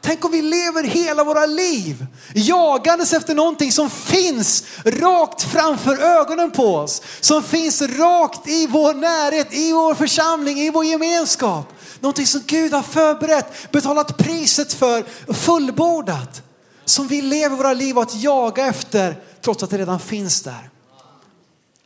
Tänk 0.02 0.26
om 0.26 0.32
vi 0.32 0.42
lever 0.42 0.84
hela 0.84 1.24
våra 1.24 1.46
liv 1.46 2.06
jagandes 2.34 3.14
efter 3.14 3.36
någonting 3.36 3.72
som 3.72 3.90
finns 3.90 4.64
rakt 4.86 5.44
framför 5.44 5.98
ögonen 5.98 6.52
på 6.52 6.76
oss. 6.76 7.02
Som 7.20 7.44
finns 7.44 7.82
rakt 7.82 8.48
i 8.48 8.68
vår 8.68 8.94
närhet, 8.94 9.54
i 9.54 9.74
vår 9.74 9.96
församling, 9.96 10.60
i 10.60 10.70
vår 10.70 10.86
gemenskap. 10.86 11.74
Någonting 12.00 12.28
som 12.28 12.42
Gud 12.46 12.74
har 12.74 12.82
förberett, 12.82 13.72
betalat 13.72 14.18
priset 14.18 14.74
för, 14.74 15.34
fullbordat. 15.34 16.42
Som 16.86 17.08
vi 17.08 17.22
lever 17.22 17.56
våra 17.56 17.74
liv 17.74 18.00
att 18.00 18.16
jaga 18.16 18.66
efter 18.66 19.24
trots 19.42 19.64
att 19.64 19.70
det 19.70 19.78
redan 19.78 20.00
finns 20.00 20.42
där. 20.42 20.73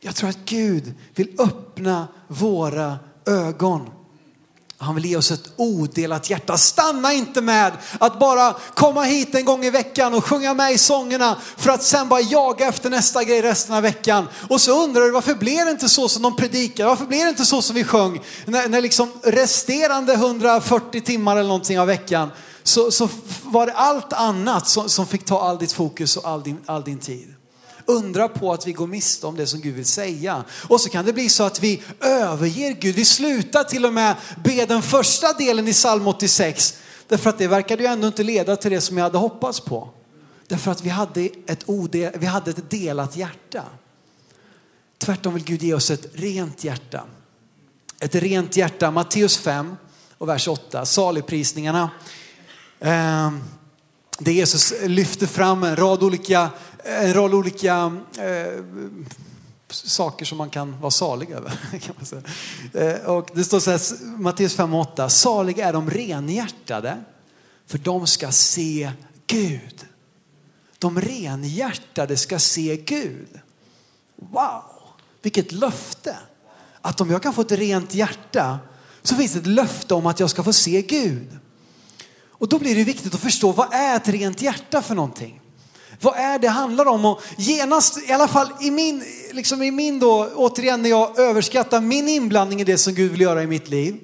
Jag 0.00 0.16
tror 0.16 0.30
att 0.30 0.44
Gud 0.44 0.94
vill 1.14 1.34
öppna 1.38 2.08
våra 2.28 2.98
ögon. 3.26 3.90
Han 4.80 4.94
vill 4.94 5.04
ge 5.04 5.16
oss 5.16 5.30
ett 5.30 5.52
odelat 5.56 6.30
hjärta. 6.30 6.56
Stanna 6.56 7.12
inte 7.12 7.40
med 7.40 7.72
att 8.00 8.18
bara 8.18 8.56
komma 8.74 9.02
hit 9.02 9.34
en 9.34 9.44
gång 9.44 9.64
i 9.64 9.70
veckan 9.70 10.14
och 10.14 10.24
sjunga 10.24 10.54
med 10.54 10.72
i 10.72 10.78
sångerna 10.78 11.36
för 11.56 11.70
att 11.70 11.82
sen 11.82 12.08
bara 12.08 12.20
jaga 12.20 12.68
efter 12.68 12.90
nästa 12.90 13.24
grej 13.24 13.42
resten 13.42 13.74
av 13.74 13.82
veckan. 13.82 14.28
Och 14.48 14.60
så 14.60 14.84
undrar 14.84 15.02
du 15.02 15.10
varför 15.10 15.34
blev 15.34 15.64
det 15.64 15.70
inte 15.70 15.88
så 15.88 16.08
som 16.08 16.22
de 16.22 16.36
predikar? 16.36 16.86
Varför 16.86 17.06
blev 17.06 17.20
det 17.20 17.28
inte 17.28 17.44
så 17.44 17.62
som 17.62 17.76
vi 17.76 17.84
sjöng? 17.84 18.20
När, 18.46 18.68
när 18.68 18.80
liksom 18.80 19.12
resterande 19.22 20.12
140 20.12 21.00
timmar 21.00 21.36
eller 21.36 21.48
någonting 21.48 21.80
av 21.80 21.86
veckan 21.86 22.30
så, 22.62 22.90
så 22.90 23.08
var 23.44 23.66
det 23.66 23.72
allt 23.72 24.12
annat 24.12 24.68
som, 24.68 24.88
som 24.88 25.06
fick 25.06 25.24
ta 25.24 25.40
all 25.40 25.58
ditt 25.58 25.72
fokus 25.72 26.16
och 26.16 26.28
all 26.28 26.42
din, 26.42 26.58
all 26.66 26.82
din 26.82 26.98
tid. 26.98 27.34
Undra 27.88 28.28
på 28.28 28.52
att 28.52 28.66
vi 28.66 28.72
går 28.72 28.86
miste 28.86 29.26
om 29.26 29.36
det 29.36 29.46
som 29.46 29.60
Gud 29.60 29.74
vill 29.74 29.86
säga. 29.86 30.44
Och 30.68 30.80
så 30.80 30.88
kan 30.88 31.04
det 31.04 31.12
bli 31.12 31.28
så 31.28 31.44
att 31.44 31.62
vi 31.62 31.82
överger 32.00 32.72
Gud. 32.72 32.94
Vi 32.94 33.04
slutar 33.04 33.64
till 33.64 33.86
och 33.86 33.92
med 33.92 34.16
be 34.44 34.66
den 34.66 34.82
första 34.82 35.32
delen 35.32 35.68
i 35.68 35.72
psalm 35.72 36.06
86. 36.06 36.78
Därför 37.08 37.30
att 37.30 37.38
det 37.38 37.48
verkade 37.48 37.82
ju 37.82 37.88
ändå 37.88 38.06
inte 38.06 38.22
leda 38.22 38.56
till 38.56 38.70
det 38.70 38.80
som 38.80 38.96
jag 38.96 39.04
hade 39.04 39.18
hoppats 39.18 39.60
på. 39.60 39.88
Därför 40.46 40.70
att 40.70 40.82
vi 40.82 40.88
hade 40.88 41.28
ett, 41.46 41.62
odel, 41.66 42.12
vi 42.18 42.26
hade 42.26 42.50
ett 42.50 42.70
delat 42.70 43.16
hjärta. 43.16 43.64
Tvärtom 44.98 45.34
vill 45.34 45.44
Gud 45.44 45.62
ge 45.62 45.74
oss 45.74 45.90
ett 45.90 46.06
rent 46.14 46.64
hjärta. 46.64 47.04
Ett 48.00 48.14
rent 48.14 48.56
hjärta. 48.56 48.90
Matteus 48.90 49.36
5 49.36 49.76
och 50.18 50.28
vers 50.28 50.48
8, 50.48 50.86
saligprisningarna. 50.86 51.90
Eh, 52.80 53.30
Jesus 54.18 54.74
lyfter 54.82 55.26
fram 55.26 55.62
en 55.62 55.76
rad 55.76 56.02
olika 56.02 56.50
en 56.88 57.14
rad 57.14 57.34
olika 57.34 58.00
eh, 58.18 58.64
saker 59.70 60.24
som 60.24 60.38
man 60.38 60.50
kan 60.50 60.80
vara 60.80 60.90
salig 60.90 61.30
över. 61.30 61.58
Kan 61.80 61.94
man 61.96 62.06
säga. 62.06 62.22
Eh, 62.74 63.04
och 63.04 63.30
det 63.34 63.44
står 63.44 63.60
så 63.60 63.70
här, 63.70 64.06
Matteus 64.18 64.58
5.8. 64.58 65.08
Saliga 65.08 65.68
är 65.68 65.72
de 65.72 65.90
renhjärtade, 65.90 67.04
för 67.66 67.78
de 67.78 68.06
ska 68.06 68.32
se 68.32 68.90
Gud. 69.26 69.86
De 70.78 71.00
renhjärtade 71.00 72.16
ska 72.16 72.38
se 72.38 72.76
Gud. 72.76 73.40
Wow, 74.16 74.62
vilket 75.22 75.52
löfte! 75.52 76.16
Att 76.80 77.00
om 77.00 77.10
jag 77.10 77.22
kan 77.22 77.32
få 77.32 77.40
ett 77.40 77.52
rent 77.52 77.94
hjärta 77.94 78.58
så 79.02 79.16
finns 79.16 79.32
det 79.32 79.38
ett 79.38 79.46
löfte 79.46 79.94
om 79.94 80.06
att 80.06 80.20
jag 80.20 80.30
ska 80.30 80.42
få 80.42 80.52
se 80.52 80.82
Gud. 80.82 81.38
Och 82.28 82.48
då 82.48 82.58
blir 82.58 82.74
det 82.74 82.84
viktigt 82.84 83.14
att 83.14 83.20
förstå 83.20 83.52
vad 83.52 83.72
är 83.72 83.96
ett 83.96 84.08
rent 84.08 84.42
hjärta 84.42 84.82
för 84.82 84.94
någonting? 84.94 85.37
Vad 86.00 86.16
är 86.16 86.38
det 86.38 86.48
handlar 86.48 86.86
om? 86.86 87.04
Och 87.04 87.22
genast, 87.36 88.08
i 88.08 88.12
alla 88.12 88.28
fall 88.28 88.48
i 88.60 88.70
min, 88.70 89.04
liksom 89.32 89.62
i 89.62 89.70
min 89.70 89.98
då, 89.98 90.30
återigen 90.34 90.82
när 90.82 90.90
jag 90.90 91.18
överskattar 91.18 91.80
min 91.80 92.08
inblandning 92.08 92.60
i 92.60 92.64
det 92.64 92.78
som 92.78 92.94
Gud 92.94 93.10
vill 93.10 93.20
göra 93.20 93.42
i 93.42 93.46
mitt 93.46 93.68
liv, 93.68 93.96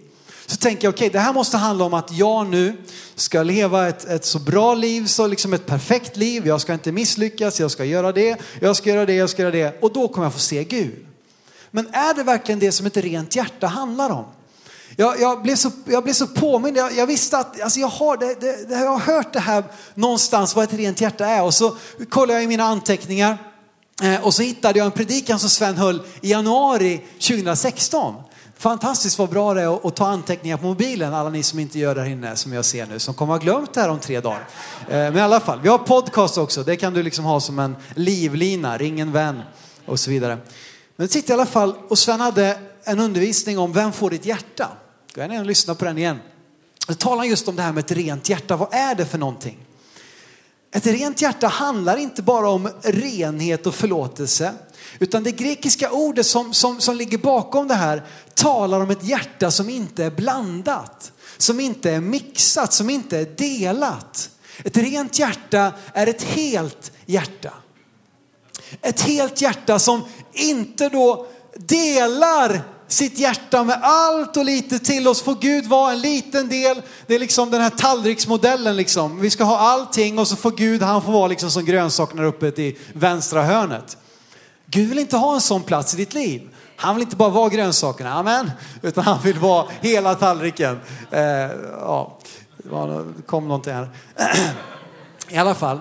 Så 0.47 0.57
tänker 0.57 0.87
jag, 0.87 0.95
okej, 0.95 1.07
okay, 1.07 1.13
det 1.13 1.25
här 1.25 1.33
måste 1.33 1.57
handla 1.57 1.85
om 1.85 1.95
att 1.95 2.13
jag 2.13 2.47
nu 2.47 2.77
ska 3.15 3.43
leva 3.43 3.89
ett, 3.89 4.05
ett 4.05 4.25
så 4.25 4.39
bra 4.39 4.75
liv, 4.75 5.07
så 5.07 5.27
liksom 5.27 5.53
ett 5.53 5.67
perfekt 5.67 6.17
liv. 6.17 6.47
Jag 6.47 6.61
ska 6.61 6.73
inte 6.73 6.93
misslyckas, 6.93 7.61
jag 7.61 7.71
ska 7.71 7.85
göra 7.85 8.13
det, 8.13 8.37
jag 8.61 8.77
ska 8.77 8.91
göra 8.91 9.07
det, 9.07 9.15
jag 9.15 9.31
ska 9.31 9.43
göra 9.43 9.53
det. 9.53 9.83
Och 9.83 9.93
då 9.93 10.09
kommer 10.09 10.27
jag 10.27 10.33
få 10.33 10.39
se 10.39 10.65
Gud. 10.65 11.07
Men 11.71 11.87
är 11.87 12.15
det 12.15 12.23
verkligen 12.23 12.59
det 12.59 12.73
som 12.73 12.87
ett 12.87 12.97
rent 12.97 13.37
hjärta 13.37 13.67
handlar 13.67 14.11
om? 14.11 14.25
Jag, 14.97 15.21
jag, 15.21 15.43
blev, 15.43 15.57
så, 15.57 15.71
jag 15.85 16.05
blev 16.05 16.13
så 16.13 16.27
påmind, 16.27 16.77
jag, 16.77 16.93
jag 16.93 17.07
visste 17.07 17.39
att 17.39 17.61
alltså 17.61 17.81
jag, 17.81 17.89
har 17.89 18.17
det, 18.17 18.41
det, 18.41 18.75
jag 18.75 18.91
har 18.91 19.15
hört 19.15 19.33
det 19.33 19.41
här 19.41 19.65
någonstans 19.95 20.57
vad 20.57 20.65
ett 20.65 20.73
rent 20.73 21.01
hjärta 21.01 21.27
är 21.27 21.43
och 21.43 21.55
så 21.55 21.77
kollade 22.09 22.33
jag 22.33 22.43
i 22.43 22.47
mina 22.47 22.65
anteckningar 22.65 23.39
eh, 24.03 24.27
och 24.27 24.35
så 24.35 24.43
hittade 24.43 24.79
jag 24.79 24.87
en 24.87 24.93
predikan 24.93 25.39
som 25.39 25.51
Sven 25.51 25.77
höll 25.77 26.03
i 26.21 26.31
januari 26.31 27.01
2016. 27.21 28.15
Fantastiskt 28.59 29.19
vad 29.19 29.29
bra 29.29 29.55
det 29.55 29.63
är 29.63 29.89
att 29.89 29.97
ta 29.97 30.07
anteckningar 30.07 30.57
på 30.57 30.67
mobilen, 30.67 31.15
alla 31.15 31.31
ni 31.31 31.43
som 31.43 31.59
inte 31.59 31.79
gör 31.79 31.95
det 31.95 32.01
här 32.01 32.09
inne 32.09 32.37
som 32.37 32.53
jag 32.53 32.65
ser 32.65 32.87
nu, 32.87 32.99
som 32.99 33.15
kommer 33.15 33.33
ha 33.33 33.39
glömt 33.39 33.75
det 33.75 33.81
här 33.81 33.89
om 33.89 33.99
tre 33.99 34.21
dagar. 34.21 34.49
Eh, 34.89 34.97
men 34.97 35.17
i 35.17 35.21
alla 35.21 35.41
fall, 35.41 35.61
vi 35.61 35.69
har 35.69 35.79
podcast 35.79 36.39
också, 36.39 36.63
det 36.63 36.77
kan 36.77 36.95
du 36.95 37.03
liksom 37.03 37.25
ha 37.25 37.41
som 37.41 37.59
en 37.59 37.77
livlina, 37.95 38.79
ring 38.79 39.01
en 39.01 39.13
vän 39.13 39.43
och 39.87 40.01
så 40.01 40.11
vidare. 40.11 40.39
Men 40.97 41.09
sitter 41.09 41.31
i 41.31 41.35
alla 41.35 41.47
fall, 41.47 41.75
och 41.89 41.99
Sven 41.99 42.21
hade 42.21 42.59
en 42.85 43.01
undervisning 43.01 43.59
om 43.59 43.73
vem 43.73 43.93
får 43.93 44.11
ditt 44.11 44.27
hjärta? 44.27 44.69
Gå 45.15 45.21
gärna 45.21 45.41
och 45.41 45.47
lyssna 45.47 45.75
på 45.75 45.85
den 45.85 45.99
igen. 45.99 46.19
Då 46.87 46.95
talar 46.95 47.17
han 47.17 47.29
just 47.29 47.49
om 47.49 47.57
det 47.57 47.63
här 47.63 47.73
med 47.73 47.85
ett 47.85 47.93
rent 47.93 48.29
hjärta. 48.29 48.57
Vad 48.57 48.75
är 48.75 48.95
det 48.95 49.07
för 49.07 49.19
någonting? 49.19 49.59
Ett 50.73 50.87
rent 50.87 51.23
hjärta 51.23 51.47
handlar 51.47 51.97
inte 51.97 52.23
bara 52.23 52.51
om 52.51 52.71
renhet 52.83 53.67
och 53.67 53.75
förlåtelse. 53.75 54.55
Utan 54.99 55.25
det 55.25 55.33
grekiska 55.33 55.91
ordet 55.91 56.27
som, 56.27 56.55
som, 56.55 56.81
som 56.81 56.97
ligger 56.97 57.19
bakom 57.19 57.69
det 57.69 57.75
här 57.75 58.03
talar 58.35 58.81
om 58.81 58.91
ett 58.91 59.05
hjärta 59.05 59.51
som 59.51 59.69
inte 59.69 60.05
är 60.05 60.11
blandat. 60.11 61.13
Som 61.37 61.61
inte 61.61 61.91
är 61.91 62.01
mixat, 62.01 62.73
som 62.73 62.91
inte 62.91 63.19
är 63.19 63.25
delat. 63.25 64.31
Ett 64.65 64.77
rent 64.77 65.19
hjärta 65.19 65.73
är 65.93 66.07
ett 66.07 66.23
helt 66.23 66.93
hjärta. 67.07 67.53
Ett 68.81 69.01
helt 69.01 69.41
hjärta 69.41 69.79
som 69.79 70.05
inte 70.33 70.89
då 70.89 71.27
delar 71.57 72.74
sitt 72.95 73.19
hjärta 73.19 73.65
med 73.65 73.79
allt 73.83 74.37
och 74.37 74.45
lite 74.45 74.79
till 74.79 75.09
oss 75.09 75.23
får 75.23 75.35
Gud 75.35 75.67
vara 75.67 75.93
en 75.93 76.01
liten 76.01 76.49
del. 76.49 76.83
Det 77.07 77.15
är 77.15 77.19
liksom 77.19 77.51
den 77.51 77.61
här 77.61 77.71
tallriksmodellen 77.71 78.77
liksom. 78.77 79.21
Vi 79.21 79.31
ska 79.31 79.45
ha 79.45 79.59
allting 79.59 80.19
och 80.19 80.29
så 80.29 80.37
får 80.37 80.51
Gud, 80.51 80.83
han 80.83 81.03
får 81.03 81.13
vara 81.13 81.27
liksom 81.27 81.51
som 81.51 81.65
grönsakerna 81.65 82.25
uppe 82.25 82.47
i 82.47 82.79
vänstra 82.93 83.43
hörnet. 83.43 83.97
Gud 84.67 84.89
vill 84.89 84.99
inte 84.99 85.17
ha 85.17 85.35
en 85.35 85.41
sån 85.41 85.63
plats 85.63 85.95
i 85.95 85.97
ditt 85.97 86.15
liv. 86.15 86.49
Han 86.77 86.95
vill 86.95 87.03
inte 87.03 87.17
bara 87.17 87.29
vara 87.29 87.49
grönsakerna, 87.49 88.13
amen, 88.13 88.51
utan 88.83 89.05
han 89.05 89.23
vill 89.23 89.39
vara 89.39 89.67
hela 89.81 90.15
tallriken. 90.15 90.81
Eh, 91.11 91.21
ja, 91.81 92.19
det 92.57 93.23
kom 93.27 93.49
någonting 93.49 93.73
här. 93.73 93.89
I 95.29 95.37
alla 95.37 95.55
fall, 95.55 95.81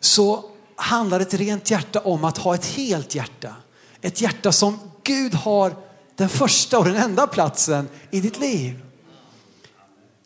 så 0.00 0.44
handlar 0.76 1.20
ett 1.20 1.34
rent 1.34 1.70
hjärta 1.70 2.00
om 2.00 2.24
att 2.24 2.38
ha 2.38 2.54
ett 2.54 2.66
helt 2.66 3.14
hjärta. 3.14 3.54
Ett 4.00 4.20
hjärta 4.20 4.52
som 4.52 4.78
Gud 5.06 5.34
har 5.34 5.76
den 6.16 6.28
första 6.28 6.78
och 6.78 6.84
den 6.84 6.96
enda 6.96 7.26
platsen 7.26 7.88
i 8.10 8.20
ditt 8.20 8.38
liv. 8.38 8.82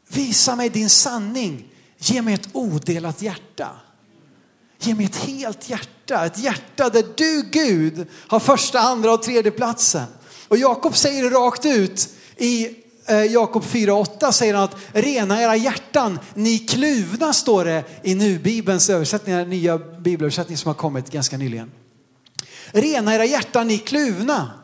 Visa 0.09 0.57
mig 0.57 0.69
din 0.69 0.91
sanning. 0.91 1.65
Ge 1.99 2.23
mig 2.23 2.35
ett 2.35 2.49
odelat 2.53 3.23
hjärta. 3.23 3.69
Ge 4.79 4.95
mig 4.95 5.05
ett 5.05 5.17
helt 5.17 5.71
hjärta. 5.71 6.27
Ett 6.27 6.39
hjärta 6.39 6.89
där 6.89 7.05
du 7.17 7.43
Gud 7.51 8.07
har 8.29 8.41
första, 8.41 8.81
andra 8.81 9.13
och 9.13 9.23
tredje 9.23 9.51
platsen. 9.51 10.07
Och 10.49 10.57
Jakob 10.57 10.97
säger 10.97 11.23
det 11.23 11.31
rakt 11.31 11.67
ut 11.67 12.09
i 12.37 12.69
eh, 13.07 13.25
Jakob 13.25 13.65
4.8 13.65 14.33
säger 14.33 14.55
han 14.55 14.65
att 14.65 14.77
rena 14.93 15.43
era 15.43 15.57
hjärtan, 15.57 16.19
ni 16.35 16.59
kluvna 16.59 17.33
står 17.33 17.65
det 17.65 17.85
i 18.03 18.15
nu 18.15 18.39
Bibelns 18.39 18.91
översättning, 18.91 19.37
den 19.37 19.51
nya 19.51 19.79
bibelöversättning 19.79 20.57
som 20.57 20.69
har 20.69 20.75
kommit 20.75 21.11
ganska 21.11 21.37
nyligen. 21.37 21.71
Rena 22.73 23.15
era 23.15 23.25
hjärtan, 23.25 23.67
ni 23.69 23.79
kluvna. 23.79 24.60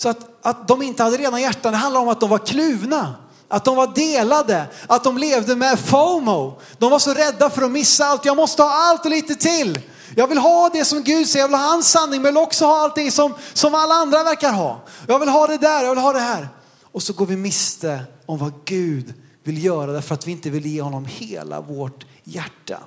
Så 0.00 0.08
att, 0.08 0.18
att 0.42 0.68
de 0.68 0.82
inte 0.82 1.02
hade 1.02 1.16
rena 1.16 1.40
hjärtan, 1.40 1.72
det 1.72 1.78
handlar 1.78 2.00
om 2.00 2.08
att 2.08 2.20
de 2.20 2.30
var 2.30 2.38
kluvna. 2.38 3.14
Att 3.48 3.64
de 3.64 3.76
var 3.76 3.86
delade, 3.86 4.66
att 4.86 5.04
de 5.04 5.18
levde 5.18 5.56
med 5.56 5.78
FOMO. 5.78 6.60
De 6.78 6.90
var 6.90 6.98
så 6.98 7.14
rädda 7.14 7.50
för 7.50 7.62
att 7.62 7.70
missa 7.70 8.04
allt. 8.04 8.24
Jag 8.24 8.36
måste 8.36 8.62
ha 8.62 8.70
allt 8.70 9.04
och 9.04 9.10
lite 9.10 9.34
till. 9.34 9.80
Jag 10.16 10.26
vill 10.26 10.38
ha 10.38 10.70
det 10.72 10.84
som 10.84 11.02
Gud 11.02 11.28
säger, 11.28 11.42
jag 11.42 11.48
vill 11.48 11.56
ha 11.56 11.66
hans 11.66 11.90
sanning, 11.90 12.22
men 12.22 12.24
jag 12.24 12.40
vill 12.40 12.46
också 12.46 12.64
ha 12.64 12.80
allt 12.82 12.94
det 12.94 13.10
som, 13.10 13.34
som 13.52 13.74
alla 13.74 13.94
andra 13.94 14.24
verkar 14.24 14.52
ha. 14.52 14.80
Jag 15.06 15.18
vill 15.18 15.28
ha 15.28 15.46
det 15.46 15.58
där, 15.58 15.84
jag 15.84 15.90
vill 15.90 16.02
ha 16.04 16.12
det 16.12 16.20
här. 16.20 16.48
Och 16.92 17.02
så 17.02 17.12
går 17.12 17.26
vi 17.26 17.36
miste 17.36 18.00
om 18.26 18.38
vad 18.38 18.52
Gud 18.64 19.14
vill 19.44 19.64
göra 19.64 19.92
därför 19.92 20.14
att 20.14 20.26
vi 20.26 20.32
inte 20.32 20.50
vill 20.50 20.66
ge 20.66 20.82
honom 20.82 21.04
hela 21.04 21.60
vårt 21.60 22.06
hjärta. 22.24 22.78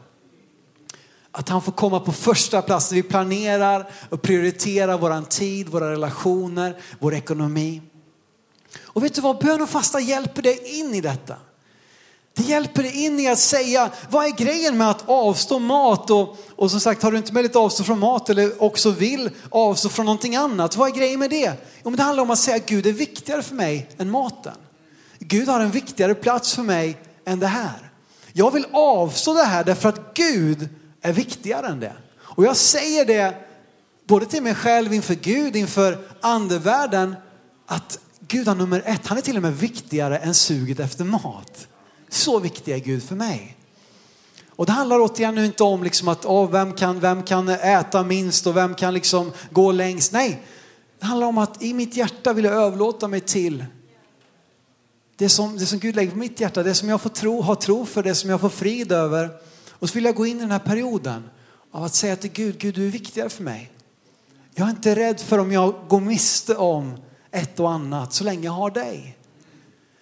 Att 1.31 1.49
han 1.49 1.61
får 1.61 1.71
komma 1.71 1.99
på 1.99 2.11
första 2.11 2.61
plats 2.61 2.91
när 2.91 2.95
vi 2.95 3.03
planerar 3.03 3.89
och 4.09 4.21
prioriterar 4.21 4.97
våran 4.97 5.25
tid, 5.25 5.69
våra 5.69 5.91
relationer, 5.91 6.77
vår 6.99 7.13
ekonomi. 7.13 7.81
Och 8.81 9.03
vet 9.03 9.13
du 9.13 9.21
vad, 9.21 9.37
bön 9.39 9.61
och 9.61 9.69
fasta 9.69 9.99
hjälper 9.99 10.41
dig 10.41 10.79
in 10.79 10.95
i 10.95 11.01
detta. 11.01 11.35
Det 12.33 12.43
hjälper 12.43 12.83
dig 12.83 13.05
in 13.05 13.19
i 13.19 13.27
att 13.27 13.39
säga, 13.39 13.89
vad 14.09 14.25
är 14.25 14.29
grejen 14.29 14.77
med 14.77 14.89
att 14.89 15.09
avstå 15.09 15.59
mat? 15.59 16.09
Och, 16.09 16.37
och 16.55 16.71
som 16.71 16.79
sagt, 16.79 17.03
har 17.03 17.11
du 17.11 17.17
inte 17.17 17.33
möjlighet 17.33 17.55
att 17.55 17.61
avstå 17.61 17.83
från 17.83 17.99
mat 17.99 18.29
eller 18.29 18.63
också 18.63 18.91
vill 18.91 19.29
avstå 19.49 19.89
från 19.89 20.05
någonting 20.05 20.35
annat, 20.35 20.75
vad 20.75 20.89
är 20.89 20.95
grejen 20.95 21.19
med 21.19 21.29
det? 21.29 21.53
Jo, 21.83 21.89
men 21.89 21.95
det 21.95 22.03
handlar 22.03 22.23
om 22.23 22.31
att 22.31 22.39
säga, 22.39 22.57
Gud 22.65 22.85
är 22.85 22.93
viktigare 22.93 23.41
för 23.41 23.55
mig 23.55 23.89
än 23.97 24.11
maten. 24.11 24.53
Gud 25.19 25.47
har 25.47 25.59
en 25.59 25.71
viktigare 25.71 26.15
plats 26.15 26.53
för 26.53 26.63
mig 26.63 26.97
än 27.25 27.39
det 27.39 27.47
här. 27.47 27.91
Jag 28.33 28.51
vill 28.51 28.65
avstå 28.71 29.33
det 29.33 29.43
här 29.43 29.63
därför 29.63 29.89
att 29.89 30.13
Gud 30.13 30.69
är 31.01 31.13
viktigare 31.13 31.67
än 31.67 31.79
det. 31.79 31.93
Och 32.19 32.45
jag 32.45 32.57
säger 32.57 33.05
det 33.05 33.35
både 34.05 34.25
till 34.25 34.43
mig 34.43 34.55
själv, 34.55 34.93
inför 34.93 35.13
Gud, 35.13 35.55
inför 35.55 35.97
andevärlden, 36.21 37.15
att 37.65 37.99
Gud 38.19 38.47
är 38.47 38.55
nummer 38.55 38.83
ett. 38.85 39.07
Han 39.07 39.17
är 39.17 39.21
till 39.21 39.37
och 39.37 39.41
med 39.41 39.57
viktigare 39.57 40.17
än 40.17 40.33
suget 40.33 40.79
efter 40.79 41.03
mat. 41.05 41.67
Så 42.09 42.39
viktig 42.39 42.73
är 42.73 42.77
Gud 42.77 43.03
för 43.03 43.15
mig. 43.15 43.57
Och 44.49 44.65
det 44.65 44.71
handlar 44.71 44.99
återigen 44.99 45.35
nu 45.35 45.45
inte 45.45 45.63
om 45.63 45.83
liksom 45.83 46.07
att 46.07 46.25
oh, 46.25 46.51
vem, 46.51 46.73
kan, 46.73 46.99
vem 46.99 47.23
kan 47.23 47.49
äta 47.49 48.03
minst 48.03 48.47
och 48.47 48.57
vem 48.57 48.75
kan 48.75 48.93
liksom 48.93 49.31
gå 49.51 49.71
längst. 49.71 50.11
Nej, 50.11 50.41
det 50.99 51.05
handlar 51.05 51.27
om 51.27 51.37
att 51.37 51.63
i 51.63 51.73
mitt 51.73 51.95
hjärta 51.95 52.33
vill 52.33 52.45
jag 52.45 52.53
överlåta 52.53 53.07
mig 53.07 53.19
till 53.19 53.65
det 55.15 55.29
som, 55.29 55.57
det 55.57 55.65
som 55.65 55.79
Gud 55.79 55.95
lägger 55.95 56.11
på 56.11 56.17
mitt 56.17 56.39
hjärta, 56.39 56.63
det 56.63 56.75
som 56.75 56.89
jag 56.89 57.01
får 57.01 57.09
tro, 57.09 57.41
har 57.41 57.55
tro 57.55 57.85
för, 57.85 58.03
det 58.03 58.15
som 58.15 58.29
jag 58.29 58.41
får 58.41 58.49
frid 58.49 58.91
över. 58.91 59.29
Och 59.81 59.89
så 59.89 59.93
vill 59.93 60.05
jag 60.05 60.15
gå 60.15 60.25
in 60.25 60.37
i 60.37 60.41
den 60.41 60.51
här 60.51 60.59
perioden 60.59 61.29
av 61.71 61.83
att 61.83 61.93
säga 61.93 62.15
till 62.15 62.31
Gud, 62.31 62.57
Gud 62.57 62.75
du 62.75 62.87
är 62.87 62.91
viktigare 62.91 63.29
för 63.29 63.43
mig. 63.43 63.71
Jag 64.55 64.67
är 64.67 64.71
inte 64.71 64.95
rädd 64.95 65.19
för 65.19 65.37
om 65.37 65.51
jag 65.51 65.75
går 65.87 65.99
miste 65.99 66.55
om 66.55 66.97
ett 67.31 67.59
och 67.59 67.71
annat 67.71 68.13
så 68.13 68.23
länge 68.23 68.45
jag 68.45 68.51
har 68.51 68.71
dig. 68.71 69.17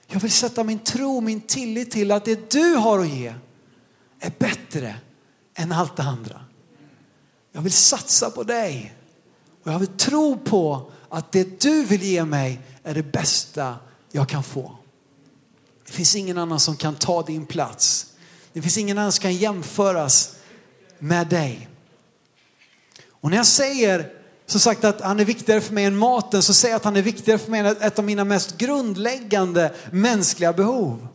Jag 0.08 0.20
vill 0.20 0.32
sätta 0.32 0.64
min 0.64 0.80
tro, 0.80 1.22
min 1.22 1.42
tillit 1.42 1.92
till 1.92 2.12
att 2.12 2.26
det 2.26 2.52
du 2.52 2.76
har 2.76 3.00
att 3.00 3.10
ge 3.10 3.34
är 4.20 4.32
bättre 4.40 4.96
än 5.56 5.72
allt 5.72 5.96
det 5.96 6.04
andra. 6.04 6.42
Jag 7.52 7.62
vill 7.62 7.72
satsa 7.72 8.30
på 8.30 8.44
dig 8.44 8.96
och 9.64 9.72
jag 9.72 9.80
vill 9.80 9.88
tro 9.88 10.38
på 10.38 10.92
att 11.10 11.32
det 11.32 11.62
du 11.62 11.84
vill 11.84 12.04
ge 12.04 12.26
mig 12.26 12.62
är 12.84 12.94
det 12.94 13.12
bästa 13.12 13.76
jag 14.12 14.30
kan 14.30 14.44
få. 14.44 14.78
Det 15.86 15.92
finns 15.92 16.16
ingen 16.16 16.38
annan 16.38 16.60
som 16.60 16.76
kan 16.76 16.96
ta 16.96 17.24
din 17.24 17.46
plats. 17.46 18.09
Det 18.54 18.62
finns 18.62 18.78
ingen 18.78 18.98
annan 18.98 19.12
som 19.12 19.22
kan 19.22 19.34
jämföras 19.34 20.36
med 21.00 21.28
dig. 21.28 21.70
Och 23.22 23.30
när 23.30 23.38
jag 23.38 23.46
säger 23.46 24.10
som 24.46 24.60
sagt 24.60 24.84
att 24.84 25.02
han 25.02 25.20
är 25.20 25.26
viktigare 25.26 25.62
för 25.62 25.74
mig 25.74 25.86
än 25.86 25.98
maten 25.98 26.44
så 26.44 26.54
säger 26.54 26.74
jag 26.74 26.78
att 26.78 26.84
han 26.84 26.96
är 26.96 27.02
viktigare 27.02 27.40
för 27.40 27.52
mig 27.52 27.60
än 27.60 27.66
ett 27.66 28.00
av 28.00 28.06
mina 28.06 28.24
mest 28.24 28.58
grundläggande 28.58 29.74
mänskliga 29.92 30.54
behov. 30.54 31.08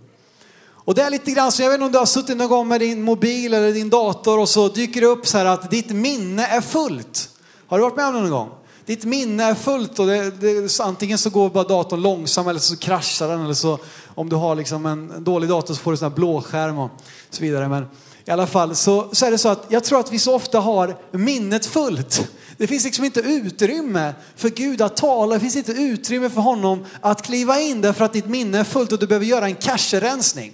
Och 0.85 0.95
det 0.95 1.03
är 1.03 1.11
lite 1.11 1.31
grann 1.31 1.53
så, 1.53 1.63
jag 1.63 1.69
vet 1.69 1.75
inte 1.75 1.87
om 1.87 1.93
du 1.93 1.99
har 1.99 2.07
suttit 2.07 2.37
någon 2.37 2.49
gång 2.49 2.69
med 2.69 2.81
din 2.81 3.03
mobil 3.03 3.55
eller 3.55 3.73
din 3.73 3.91
dator 3.91 4.39
och 4.39 4.49
så 4.49 4.69
dyker 4.69 5.01
det 5.01 5.07
upp 5.07 5.27
så 5.27 5.39
här 5.39 5.45
att 5.45 5.71
ditt 5.71 5.91
minne 5.91 6.47
är 6.47 6.61
fullt. 6.61 7.29
Har 7.67 7.79
du 7.79 7.83
varit 7.83 7.97
med 7.97 8.07
om 8.07 8.15
det 8.15 8.21
någon 8.21 8.31
gång? 8.31 8.51
Ditt 8.87 9.05
minne 9.05 9.45
är 9.45 9.55
fullt 9.55 9.99
och 9.99 10.07
det, 10.07 10.31
det, 10.31 10.81
antingen 10.81 11.19
så 11.19 11.31
går 11.31 11.51
bara 11.51 11.65
datorn 11.65 12.03
långsamt 12.03 12.49
eller 12.49 12.61
så 12.61 12.77
kraschar 12.77 13.29
den 13.29 13.45
eller 13.45 13.55
så 13.55 13.79
om 14.15 14.29
du 14.29 14.37
har 14.37 14.55
liksom 14.55 14.87
en 14.87 15.25
dålig 15.25 15.49
dator 15.49 15.75
så 15.75 15.81
får 15.81 15.91
du 15.91 15.97
sån 15.97 16.09
här 16.09 16.17
blåskärm 16.17 16.79
och 16.79 16.91
så 17.31 17.43
vidare. 17.43 17.69
Men 17.69 17.87
i 18.25 18.31
alla 18.31 18.47
fall 18.47 18.75
så, 18.75 19.09
så 19.13 19.27
är 19.27 19.31
det 19.31 19.39
så 19.39 19.49
att 19.49 19.67
jag 19.69 19.85
tror 19.85 20.01
att 20.01 20.13
vi 20.13 20.19
så 20.19 20.35
ofta 20.35 20.61
har 20.61 20.97
minnet 21.11 21.67
fullt. 21.67 22.29
Det 22.57 22.67
finns 22.67 22.85
liksom 22.85 23.05
inte 23.05 23.21
utrymme 23.21 24.15
för 24.37 24.49
Gud 24.49 24.83
att 24.83 24.97
tala. 24.97 25.35
Det 25.35 25.41
finns 25.41 25.57
inte 25.57 25.73
utrymme 25.73 26.31
för 26.31 26.41
honom 26.41 26.85
att 27.01 27.23
kliva 27.23 27.61
in 27.61 27.81
därför 27.81 28.05
att 28.05 28.13
ditt 28.13 28.27
minne 28.27 28.59
är 28.59 28.65
fullt 28.65 28.93
och 28.93 28.99
du 28.99 29.07
behöver 29.07 29.27
göra 29.27 29.47
en 29.47 29.55
cache-rensning. 29.55 30.53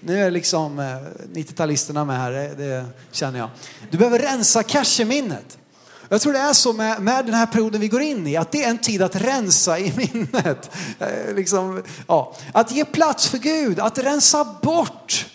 Nu 0.00 0.18
är 0.18 0.30
liksom 0.30 0.78
eh, 0.78 0.84
90-talisterna 1.34 2.04
med 2.04 2.18
här, 2.18 2.30
det, 2.30 2.54
det 2.54 2.84
känner 3.12 3.38
jag. 3.38 3.48
Du 3.90 3.98
behöver 3.98 4.18
rensa 4.18 4.62
cache-minnet. 4.62 5.58
Jag 6.08 6.20
tror 6.20 6.32
det 6.32 6.38
är 6.38 6.52
så 6.52 6.72
med, 6.72 7.02
med 7.02 7.24
den 7.24 7.34
här 7.34 7.46
perioden 7.46 7.80
vi 7.80 7.88
går 7.88 8.02
in 8.02 8.26
i, 8.26 8.36
att 8.36 8.52
det 8.52 8.64
är 8.64 8.70
en 8.70 8.78
tid 8.78 9.02
att 9.02 9.16
rensa 9.16 9.78
i 9.78 9.92
minnet. 10.12 10.70
Eh, 10.98 11.34
liksom, 11.34 11.82
ja. 12.06 12.36
Att 12.52 12.72
ge 12.72 12.84
plats 12.84 13.28
för 13.28 13.38
Gud, 13.38 13.80
att 13.80 13.98
rensa 13.98 14.44
bort 14.62 15.26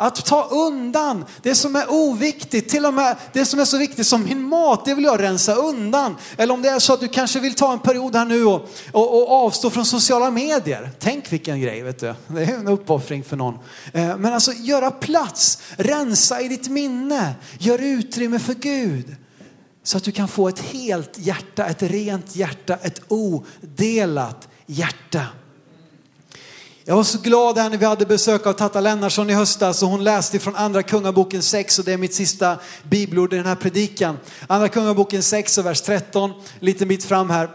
att 0.00 0.26
ta 0.26 0.48
undan 0.50 1.24
det 1.42 1.54
som 1.54 1.76
är 1.76 1.84
oviktigt, 1.88 2.68
till 2.68 2.86
och 2.86 2.94
med 2.94 3.16
det 3.32 3.44
som 3.44 3.60
är 3.60 3.64
så 3.64 3.78
viktigt 3.78 4.06
som 4.06 4.24
min 4.24 4.42
mat, 4.42 4.84
det 4.84 4.94
vill 4.94 5.04
jag 5.04 5.22
rensa 5.22 5.54
undan. 5.54 6.16
Eller 6.36 6.54
om 6.54 6.62
det 6.62 6.68
är 6.68 6.78
så 6.78 6.92
att 6.92 7.00
du 7.00 7.08
kanske 7.08 7.40
vill 7.40 7.54
ta 7.54 7.72
en 7.72 7.78
period 7.78 8.16
här 8.16 8.24
nu 8.24 8.44
och, 8.44 8.68
och, 8.92 9.22
och 9.22 9.32
avstå 9.32 9.70
från 9.70 9.86
sociala 9.86 10.30
medier. 10.30 10.90
Tänk 10.98 11.32
vilken 11.32 11.60
grej, 11.60 11.82
vet 11.82 12.00
du. 12.00 12.14
Det 12.26 12.42
är 12.42 12.54
en 12.54 12.68
uppoffring 12.68 13.24
för 13.24 13.36
någon. 13.36 13.54
Eh, 13.92 14.16
men 14.16 14.32
alltså 14.32 14.52
göra 14.52 14.90
plats, 14.90 15.62
rensa 15.76 16.40
i 16.40 16.48
ditt 16.48 16.68
minne, 16.68 17.34
gör 17.58 17.78
utrymme 17.78 18.38
för 18.38 18.54
Gud. 18.54 19.16
Så 19.82 19.96
att 19.96 20.04
du 20.04 20.12
kan 20.12 20.28
få 20.28 20.48
ett 20.48 20.58
helt 20.58 21.18
hjärta, 21.18 21.66
ett 21.66 21.82
rent 21.82 22.36
hjärta, 22.36 22.78
ett 22.82 23.00
odelat 23.08 24.48
hjärta. 24.66 25.26
Jag 26.84 26.96
var 26.96 27.04
så 27.04 27.18
glad 27.18 27.58
här 27.58 27.70
när 27.70 27.76
vi 27.76 27.84
hade 27.84 28.06
besök 28.06 28.46
av 28.46 28.52
Tata 28.52 28.80
Lennartsson 28.80 29.30
i 29.30 29.32
höstas 29.32 29.82
och 29.82 29.88
hon 29.88 30.04
läste 30.04 30.38
från 30.38 30.56
andra 30.56 30.82
kungaboken 30.82 31.42
6 31.42 31.78
och 31.78 31.84
det 31.84 31.92
är 31.92 31.98
mitt 31.98 32.14
sista 32.14 32.58
bibelord 32.82 33.32
i 33.32 33.36
den 33.36 33.46
här 33.46 33.54
predikan. 33.54 34.18
Andra 34.46 34.68
kungaboken 34.68 35.22
6 35.22 35.58
och 35.58 35.66
vers 35.66 35.80
13, 35.80 36.32
lite 36.60 36.86
bit 36.86 37.04
fram 37.04 37.30
här. 37.30 37.50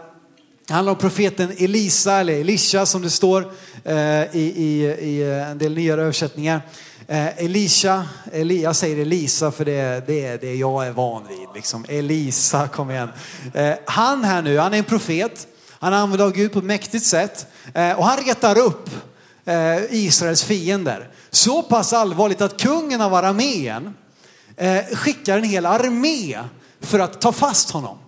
Det 0.66 0.74
handlar 0.74 0.92
om 0.92 0.98
profeten 0.98 1.52
Elisa 1.58 2.20
eller 2.20 2.32
Elisha 2.32 2.86
som 2.86 3.02
det 3.02 3.10
står 3.10 3.52
eh, 3.84 4.36
i, 4.36 4.52
i, 4.56 4.96
i 5.00 5.22
en 5.50 5.58
del 5.58 5.74
nyare 5.74 6.02
översättningar. 6.02 6.60
Eh, 7.08 7.44
Elisha, 7.44 8.06
Eli, 8.32 8.62
jag 8.62 8.76
säger 8.76 9.02
Elisa 9.02 9.50
för 9.50 9.64
det 9.64 9.72
är 9.72 10.02
det, 10.06 10.40
det 10.40 10.54
jag 10.54 10.86
är 10.86 10.92
van 10.92 11.26
vid. 11.28 11.48
Liksom. 11.54 11.84
Elisa, 11.88 12.68
kom 12.68 12.90
igen. 12.90 13.08
Eh, 13.54 13.74
han 13.86 14.24
här 14.24 14.42
nu, 14.42 14.58
han 14.58 14.74
är 14.74 14.78
en 14.78 14.84
profet. 14.84 15.46
Han 15.70 15.94
använder 15.94 16.24
av 16.24 16.32
Gud 16.32 16.52
på 16.52 16.58
ett 16.58 16.64
mäktigt 16.64 17.04
sätt. 17.04 17.46
Eh, 17.74 17.98
och 17.98 18.04
han 18.04 18.18
retar 18.18 18.58
upp 18.58 18.90
Eh, 19.48 19.94
Israels 19.94 20.42
fiender. 20.42 21.10
Så 21.30 21.62
pass 21.62 21.92
allvarligt 21.92 22.40
att 22.40 22.60
kungen 22.60 23.00
av 23.00 23.14
Arameen 23.14 23.94
eh, 24.56 24.84
skickar 24.92 25.38
en 25.38 25.44
hel 25.44 25.66
armé 25.66 26.38
för 26.80 26.98
att 26.98 27.20
ta 27.20 27.32
fast 27.32 27.70
honom. 27.70 27.98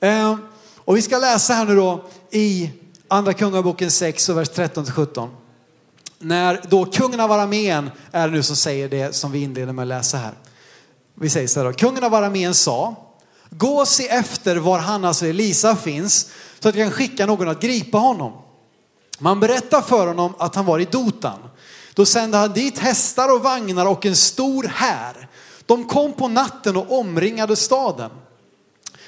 Eh, 0.00 0.36
och 0.76 0.96
vi 0.96 1.02
ska 1.02 1.18
läsa 1.18 1.54
här 1.54 1.64
nu 1.64 1.76
då 1.76 2.04
i 2.30 2.70
andra 3.08 3.32
kungaboken 3.32 3.90
6 3.90 4.28
och 4.28 4.36
vers 4.36 4.48
13 4.48 4.84
till 4.84 4.92
17. 4.92 5.30
När 6.18 6.60
då 6.68 6.84
kungen 6.84 7.20
av 7.20 7.32
Arameen 7.32 7.90
är 8.12 8.28
det 8.28 8.34
nu 8.34 8.42
som 8.42 8.56
säger 8.56 8.88
det 8.88 9.14
som 9.14 9.32
vi 9.32 9.42
inleder 9.42 9.72
med 9.72 9.82
att 9.82 9.88
läsa 9.88 10.16
här. 10.16 10.32
Vi 11.14 11.30
säger 11.30 11.48
så 11.48 11.60
här 11.60 11.66
då. 11.66 11.72
Kungen 11.72 12.04
av 12.04 12.14
Arameen 12.14 12.54
sa, 12.54 12.94
gå 13.50 13.80
och 13.80 13.88
se 13.88 14.08
efter 14.08 14.56
var 14.56 14.78
han, 14.78 15.04
alltså 15.04 15.26
Elisa, 15.26 15.76
finns 15.76 16.30
så 16.60 16.68
att 16.68 16.74
jag 16.74 16.86
kan 16.86 16.92
skicka 16.92 17.26
någon 17.26 17.48
att 17.48 17.60
gripa 17.60 17.98
honom. 17.98 18.32
Man 19.18 19.40
berättar 19.40 19.82
för 19.82 20.06
honom 20.06 20.34
att 20.38 20.54
han 20.54 20.64
var 20.64 20.78
i 20.78 20.84
Dotan. 20.84 21.38
Då 21.94 22.06
sände 22.06 22.36
han 22.36 22.52
dit 22.52 22.78
hästar 22.78 23.34
och 23.34 23.42
vagnar 23.42 23.86
och 23.86 24.06
en 24.06 24.16
stor 24.16 24.64
här. 24.74 25.28
De 25.66 25.84
kom 25.84 26.12
på 26.12 26.28
natten 26.28 26.76
och 26.76 26.98
omringade 26.98 27.56
staden. 27.56 28.10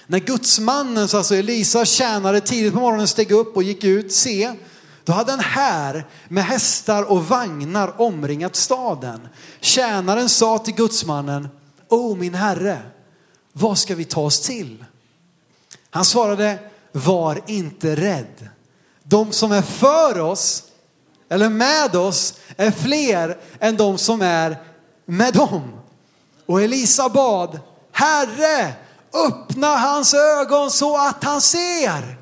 När 0.07 0.19
gudsmannen, 0.19 1.09
alltså 1.13 1.35
Elisa 1.35 1.85
tjänare 1.85 2.41
tidigt 2.41 2.73
på 2.73 2.81
morgonen 2.81 3.09
steg 3.09 3.33
upp 3.33 3.57
och 3.57 3.63
gick 3.63 3.85
ut, 3.85 4.13
se, 4.13 4.55
då 5.11 5.15
hade 5.15 5.33
en 5.33 5.41
här 5.41 6.07
med 6.29 6.45
hästar 6.45 7.03
och 7.03 7.29
vagnar 7.29 8.01
omringat 8.01 8.57
staden. 8.57 9.29
Tjänaren 9.61 10.29
sa 10.29 10.59
till 10.59 10.75
gudsmannen, 10.75 11.49
O 11.89 12.15
min 12.15 12.35
herre, 12.35 12.83
vad 13.53 13.79
ska 13.79 13.95
vi 13.95 14.05
ta 14.05 14.21
oss 14.21 14.41
till? 14.41 14.85
Han 15.91 16.05
svarade, 16.05 16.59
var 16.93 17.41
inte 17.47 17.97
rädd 17.97 18.49
de 19.03 19.33
som 19.33 19.53
är 19.53 19.63
för 19.63 20.21
oss 20.21 20.63
eller 21.29 21.49
med 21.49 21.97
oss 21.97 22.35
är 22.57 22.71
fler 22.71 23.39
än 23.61 23.77
de 23.77 23.99
som 23.99 24.23
är 24.23 24.57
med 25.07 25.35
dem. 25.35 25.73
Och 26.47 26.63
Elisa 26.63 27.09
bad, 27.09 27.61
Herre, 27.93 28.73
öppna 29.29 29.77
hans 29.77 30.15
ögon 30.15 30.71
så 30.71 30.97
att 30.97 31.25
han 31.25 31.41
ser. 31.41 32.20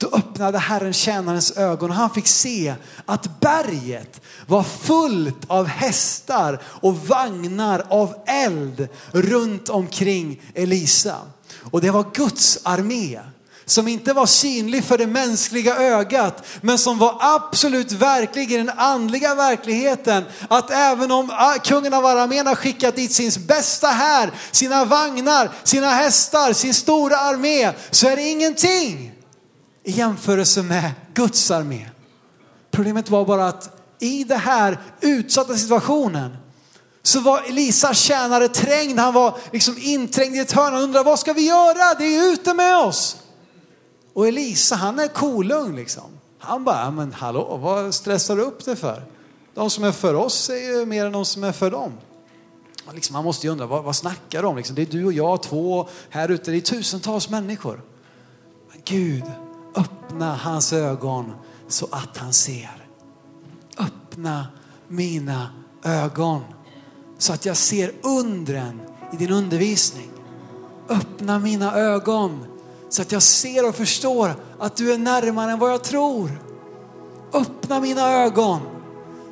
Då 0.00 0.06
öppnade 0.12 0.58
Herren 0.58 0.92
tjänarens 0.92 1.56
ögon 1.56 1.90
och 1.90 1.96
han 1.96 2.10
fick 2.10 2.26
se 2.26 2.74
att 3.06 3.40
berget 3.40 4.20
var 4.46 4.62
fullt 4.62 5.44
av 5.46 5.66
hästar 5.66 6.60
och 6.64 6.96
vagnar 6.96 7.84
av 7.88 8.14
eld 8.26 8.88
runt 9.12 9.68
omkring 9.68 10.42
Elisa. 10.54 11.16
Och 11.70 11.80
det 11.80 11.90
var 11.90 12.06
Guds 12.14 12.58
armé 12.62 13.20
som 13.64 13.88
inte 13.88 14.12
var 14.12 14.26
synlig 14.26 14.84
för 14.84 14.98
det 14.98 15.06
mänskliga 15.06 15.76
ögat, 15.76 16.46
men 16.60 16.78
som 16.78 16.98
var 16.98 17.16
absolut 17.20 17.92
verklig 17.92 18.52
i 18.52 18.56
den 18.56 18.70
andliga 18.76 19.34
verkligheten. 19.34 20.24
Att 20.48 20.70
även 20.70 21.10
om 21.10 21.30
ah, 21.32 21.54
kungen 21.54 21.94
av 21.94 22.06
Aramén 22.06 22.46
har 22.46 22.54
skickat 22.54 22.96
dit 22.96 23.12
sin 23.12 23.32
bästa 23.46 23.86
här, 23.86 24.32
sina 24.50 24.84
vagnar, 24.84 25.50
sina 25.62 25.90
hästar, 25.90 26.52
sin 26.52 26.74
stora 26.74 27.16
armé, 27.16 27.72
så 27.90 28.08
är 28.08 28.16
det 28.16 28.22
ingenting 28.22 29.19
i 29.84 29.90
jämförelse 29.90 30.62
med 30.62 30.90
Guds 31.14 31.50
armé. 31.50 31.86
Problemet 32.70 33.10
var 33.10 33.24
bara 33.24 33.48
att 33.48 33.76
i 33.98 34.24
den 34.24 34.40
här 34.40 34.78
utsatta 35.00 35.56
situationen 35.56 36.36
så 37.02 37.20
var 37.20 37.42
Elisas 37.48 37.98
tjänare 37.98 38.48
trängd, 38.48 38.98
han 38.98 39.14
var 39.14 39.38
liksom 39.52 39.74
inträngd 39.78 40.36
i 40.36 40.38
ett 40.38 40.52
hörn. 40.52 40.72
Han 40.72 40.82
undrade 40.82 41.04
vad 41.04 41.18
ska 41.18 41.32
vi 41.32 41.46
göra? 41.46 41.94
Det 41.98 42.04
är 42.04 42.32
ute 42.32 42.54
med 42.54 42.76
oss. 42.76 43.16
Och 44.14 44.28
Elisa 44.28 44.74
han 44.74 44.98
är 44.98 45.08
kolugn 45.08 45.76
liksom. 45.76 46.04
Han 46.38 46.64
bara, 46.64 46.90
men 46.90 47.12
hallå, 47.12 47.56
vad 47.56 47.94
stressar 47.94 48.36
du 48.36 48.42
upp 48.42 48.64
dig 48.64 48.76
för? 48.76 49.02
De 49.54 49.70
som 49.70 49.84
är 49.84 49.92
för 49.92 50.14
oss 50.14 50.50
är 50.50 50.78
ju 50.78 50.86
mer 50.86 51.06
än 51.06 51.12
de 51.12 51.24
som 51.24 51.44
är 51.44 51.52
för 51.52 51.70
dem. 51.70 51.92
Och 52.86 52.94
liksom, 52.94 53.12
man 53.12 53.24
måste 53.24 53.46
ju 53.46 53.52
undra, 53.52 53.66
vad, 53.66 53.84
vad 53.84 53.96
snackar 53.96 54.42
de 54.42 54.48
om? 54.48 54.56
Liksom, 54.56 54.76
det 54.76 54.82
är 54.82 54.86
du 54.86 55.04
och 55.04 55.12
jag, 55.12 55.42
två, 55.42 55.88
här 56.10 56.28
ute, 56.28 56.50
det 56.50 56.56
är 56.56 56.60
tusentals 56.60 57.28
människor. 57.28 57.82
Men 58.72 58.82
Gud, 58.84 59.24
öppna 59.74 60.34
hans 60.34 60.72
ögon 60.72 61.32
så 61.68 61.88
att 61.90 62.16
han 62.16 62.32
ser. 62.32 62.86
Öppna 63.78 64.46
mina 64.88 65.50
ögon 65.82 66.42
så 67.18 67.32
att 67.32 67.46
jag 67.46 67.56
ser 67.56 67.92
undren 68.02 68.80
i 69.12 69.16
din 69.16 69.30
undervisning. 69.32 70.10
Öppna 70.88 71.38
mina 71.38 71.74
ögon 71.74 72.44
så 72.88 73.02
att 73.02 73.12
jag 73.12 73.22
ser 73.22 73.68
och 73.68 73.74
förstår 73.74 74.34
att 74.58 74.76
du 74.76 74.92
är 74.92 74.98
närmare 74.98 75.52
än 75.52 75.58
vad 75.58 75.72
jag 75.72 75.84
tror. 75.84 76.42
Öppna 77.32 77.80
mina 77.80 78.10
ögon 78.10 78.60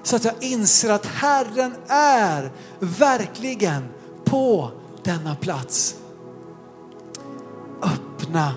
så 0.03 0.17
att 0.17 0.25
jag 0.25 0.35
inser 0.41 0.91
att 0.91 1.07
Herren 1.07 1.75
är 1.89 2.53
verkligen 2.79 3.89
på 4.25 4.71
denna 5.03 5.35
plats. 5.35 5.97
Öppna 7.83 8.55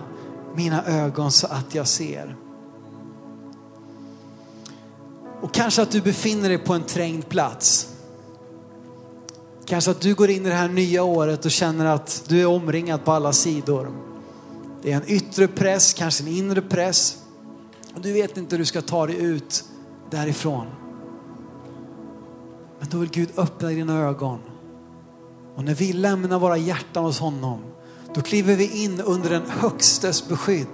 mina 0.55 0.85
ögon 0.85 1.31
så 1.31 1.47
att 1.47 1.75
jag 1.75 1.87
ser. 1.87 2.35
Och 5.41 5.53
kanske 5.53 5.81
att 5.81 5.91
du 5.91 6.01
befinner 6.01 6.49
dig 6.49 6.57
på 6.57 6.73
en 6.73 6.83
trängd 6.83 7.29
plats. 7.29 7.87
Kanske 9.65 9.91
att 9.91 10.01
du 10.01 10.15
går 10.15 10.29
in 10.29 10.45
i 10.45 10.49
det 10.49 10.55
här 10.55 10.69
nya 10.69 11.03
året 11.03 11.45
och 11.45 11.51
känner 11.51 11.85
att 11.85 12.23
du 12.27 12.41
är 12.41 12.45
omringad 12.45 13.05
på 13.05 13.11
alla 13.11 13.33
sidor. 13.33 13.91
Det 14.81 14.91
är 14.91 14.95
en 14.95 15.09
yttre 15.09 15.47
press, 15.47 15.93
kanske 15.93 16.23
en 16.23 16.27
inre 16.27 16.61
press. 16.61 17.17
Och 17.95 18.01
du 18.01 18.13
vet 18.13 18.37
inte 18.37 18.55
hur 18.55 18.59
du 18.59 18.65
ska 18.65 18.81
ta 18.81 19.07
dig 19.07 19.15
ut 19.15 19.63
därifrån. 20.09 20.67
Men 22.79 22.89
då 22.89 22.97
vill 22.97 23.09
Gud 23.09 23.29
öppna 23.37 23.67
dina 23.67 23.99
ögon. 23.99 24.39
Och 25.55 25.63
när 25.63 25.75
vi 25.75 25.93
lämnar 25.93 26.39
våra 26.39 26.57
hjärtan 26.57 27.03
hos 27.03 27.19
honom, 27.19 27.59
då 28.13 28.21
kliver 28.21 28.55
vi 28.55 28.83
in 28.83 29.01
under 29.01 29.29
den 29.29 29.49
högstes 29.49 30.27
beskydd. 30.27 30.67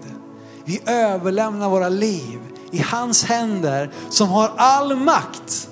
Vi 0.65 0.82
överlämnar 0.86 1.69
våra 1.69 1.89
liv 1.89 2.39
i 2.71 2.80
hans 2.80 3.23
händer 3.23 3.91
som 4.10 4.30
har 4.30 4.52
all 4.58 4.95
makt. 4.95 5.69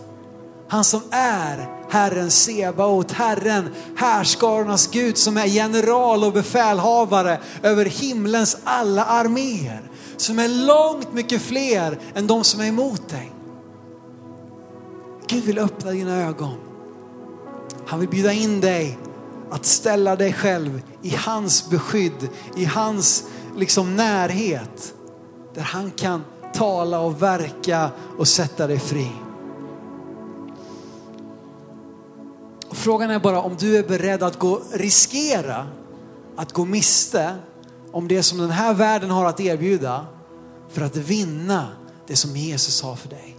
Han 0.67 0.83
som 0.83 1.01
är 1.11 1.69
Herren 1.89 2.31
Sebaot, 2.31 3.11
Herren 3.11 3.69
härskarornas 3.95 4.87
Gud 4.87 5.17
som 5.17 5.37
är 5.37 5.45
general 5.45 6.23
och 6.23 6.33
befälhavare 6.33 7.39
över 7.63 7.85
himlens 7.85 8.57
alla 8.63 9.05
arméer. 9.05 9.81
Som 10.17 10.39
är 10.39 10.47
långt 10.47 11.13
mycket 11.13 11.41
fler 11.41 11.99
än 12.15 12.27
de 12.27 12.43
som 12.43 12.61
är 12.61 12.65
emot 12.65 13.09
dig. 13.09 13.31
Gud 15.27 15.43
vill 15.43 15.59
öppna 15.59 15.91
dina 15.91 16.21
ögon. 16.21 16.57
Han 17.85 17.99
vill 17.99 18.09
bjuda 18.09 18.33
in 18.33 18.61
dig 18.61 18.97
att 19.51 19.65
ställa 19.65 20.15
dig 20.15 20.33
själv 20.33 20.81
i 21.01 21.15
hans 21.15 21.69
beskydd, 21.69 22.29
i 22.55 22.65
hans 22.65 23.23
liksom 23.55 23.95
närhet. 23.95 24.93
Där 25.53 25.61
han 25.61 25.91
kan 25.91 26.23
tala 26.53 26.99
och 26.99 27.21
verka 27.21 27.89
och 28.17 28.27
sätta 28.27 28.67
dig 28.67 28.79
fri. 28.79 29.11
Frågan 32.71 33.11
är 33.11 33.19
bara 33.19 33.41
om 33.41 33.55
du 33.59 33.77
är 33.77 33.83
beredd 33.83 34.23
att 34.23 34.39
gå 34.39 34.61
riskera 34.73 35.67
att 36.35 36.53
gå 36.53 36.65
miste 36.65 37.35
om 37.91 38.07
det 38.07 38.23
som 38.23 38.37
den 38.37 38.49
här 38.49 38.73
världen 38.73 39.09
har 39.09 39.25
att 39.25 39.39
erbjuda 39.39 40.05
för 40.69 40.81
att 40.81 40.95
vinna 40.95 41.67
det 42.07 42.15
som 42.15 42.35
Jesus 42.35 42.81
har 42.81 42.95
för 42.95 43.09
dig? 43.09 43.37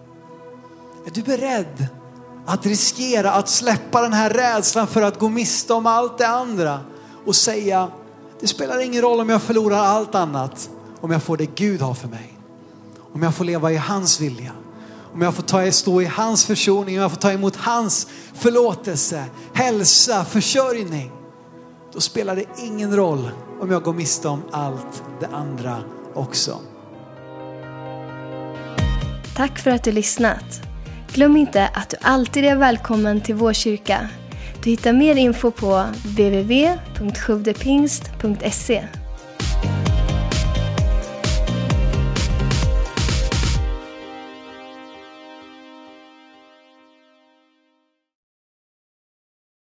Är 1.06 1.10
du 1.10 1.22
beredd 1.22 1.88
att 2.46 2.66
riskera 2.66 3.32
att 3.32 3.48
släppa 3.48 4.00
den 4.00 4.12
här 4.12 4.30
rädslan 4.30 4.86
för 4.86 5.02
att 5.02 5.18
gå 5.18 5.28
miste 5.28 5.72
om 5.72 5.86
allt 5.86 6.18
det 6.18 6.28
andra 6.28 6.80
och 7.26 7.36
säga, 7.36 7.90
det 8.40 8.46
spelar 8.46 8.80
ingen 8.80 9.02
roll 9.02 9.20
om 9.20 9.28
jag 9.28 9.42
förlorar 9.42 9.78
allt 9.78 10.14
annat, 10.14 10.70
om 11.00 11.10
jag 11.10 11.22
får 11.22 11.36
det 11.36 11.46
Gud 11.54 11.80
har 11.80 11.94
för 11.94 12.08
mig. 12.08 12.38
Om 13.12 13.22
jag 13.22 13.34
får 13.34 13.44
leva 13.44 13.72
i 13.72 13.76
hans 13.76 14.20
vilja. 14.20 14.52
Om 15.14 15.22
jag 15.22 15.34
får 15.34 15.42
ta, 15.42 15.72
stå 15.72 16.02
i 16.02 16.04
hans 16.04 16.44
försoning, 16.44 16.96
om 16.96 17.02
jag 17.02 17.10
får 17.10 17.18
ta 17.18 17.32
emot 17.32 17.56
hans 17.56 18.06
förlåtelse, 18.34 19.24
hälsa, 19.52 20.24
försörjning. 20.24 21.12
Då 21.92 22.00
spelar 22.00 22.36
det 22.36 22.44
ingen 22.58 22.96
roll 22.96 23.30
om 23.60 23.70
jag 23.70 23.82
går 23.82 23.92
miste 23.92 24.28
om 24.28 24.42
allt 24.52 25.02
det 25.20 25.26
andra 25.26 25.76
också. 26.14 26.60
Tack 29.36 29.58
för 29.58 29.70
att 29.70 29.84
du 29.84 29.92
lyssnat. 29.92 30.65
Glöm 31.16 31.36
inte 31.36 31.68
att 31.74 31.90
du 31.90 31.96
alltid 32.00 32.44
är 32.44 32.56
välkommen 32.56 33.20
till 33.20 33.34
vår 33.34 33.52
kyrka. 33.52 34.08
Du 34.64 34.70
hittar 34.70 34.92
mer 34.92 35.16
info 35.16 35.50
på 35.50 35.84
www.sjuvdepingst.se 36.04 38.84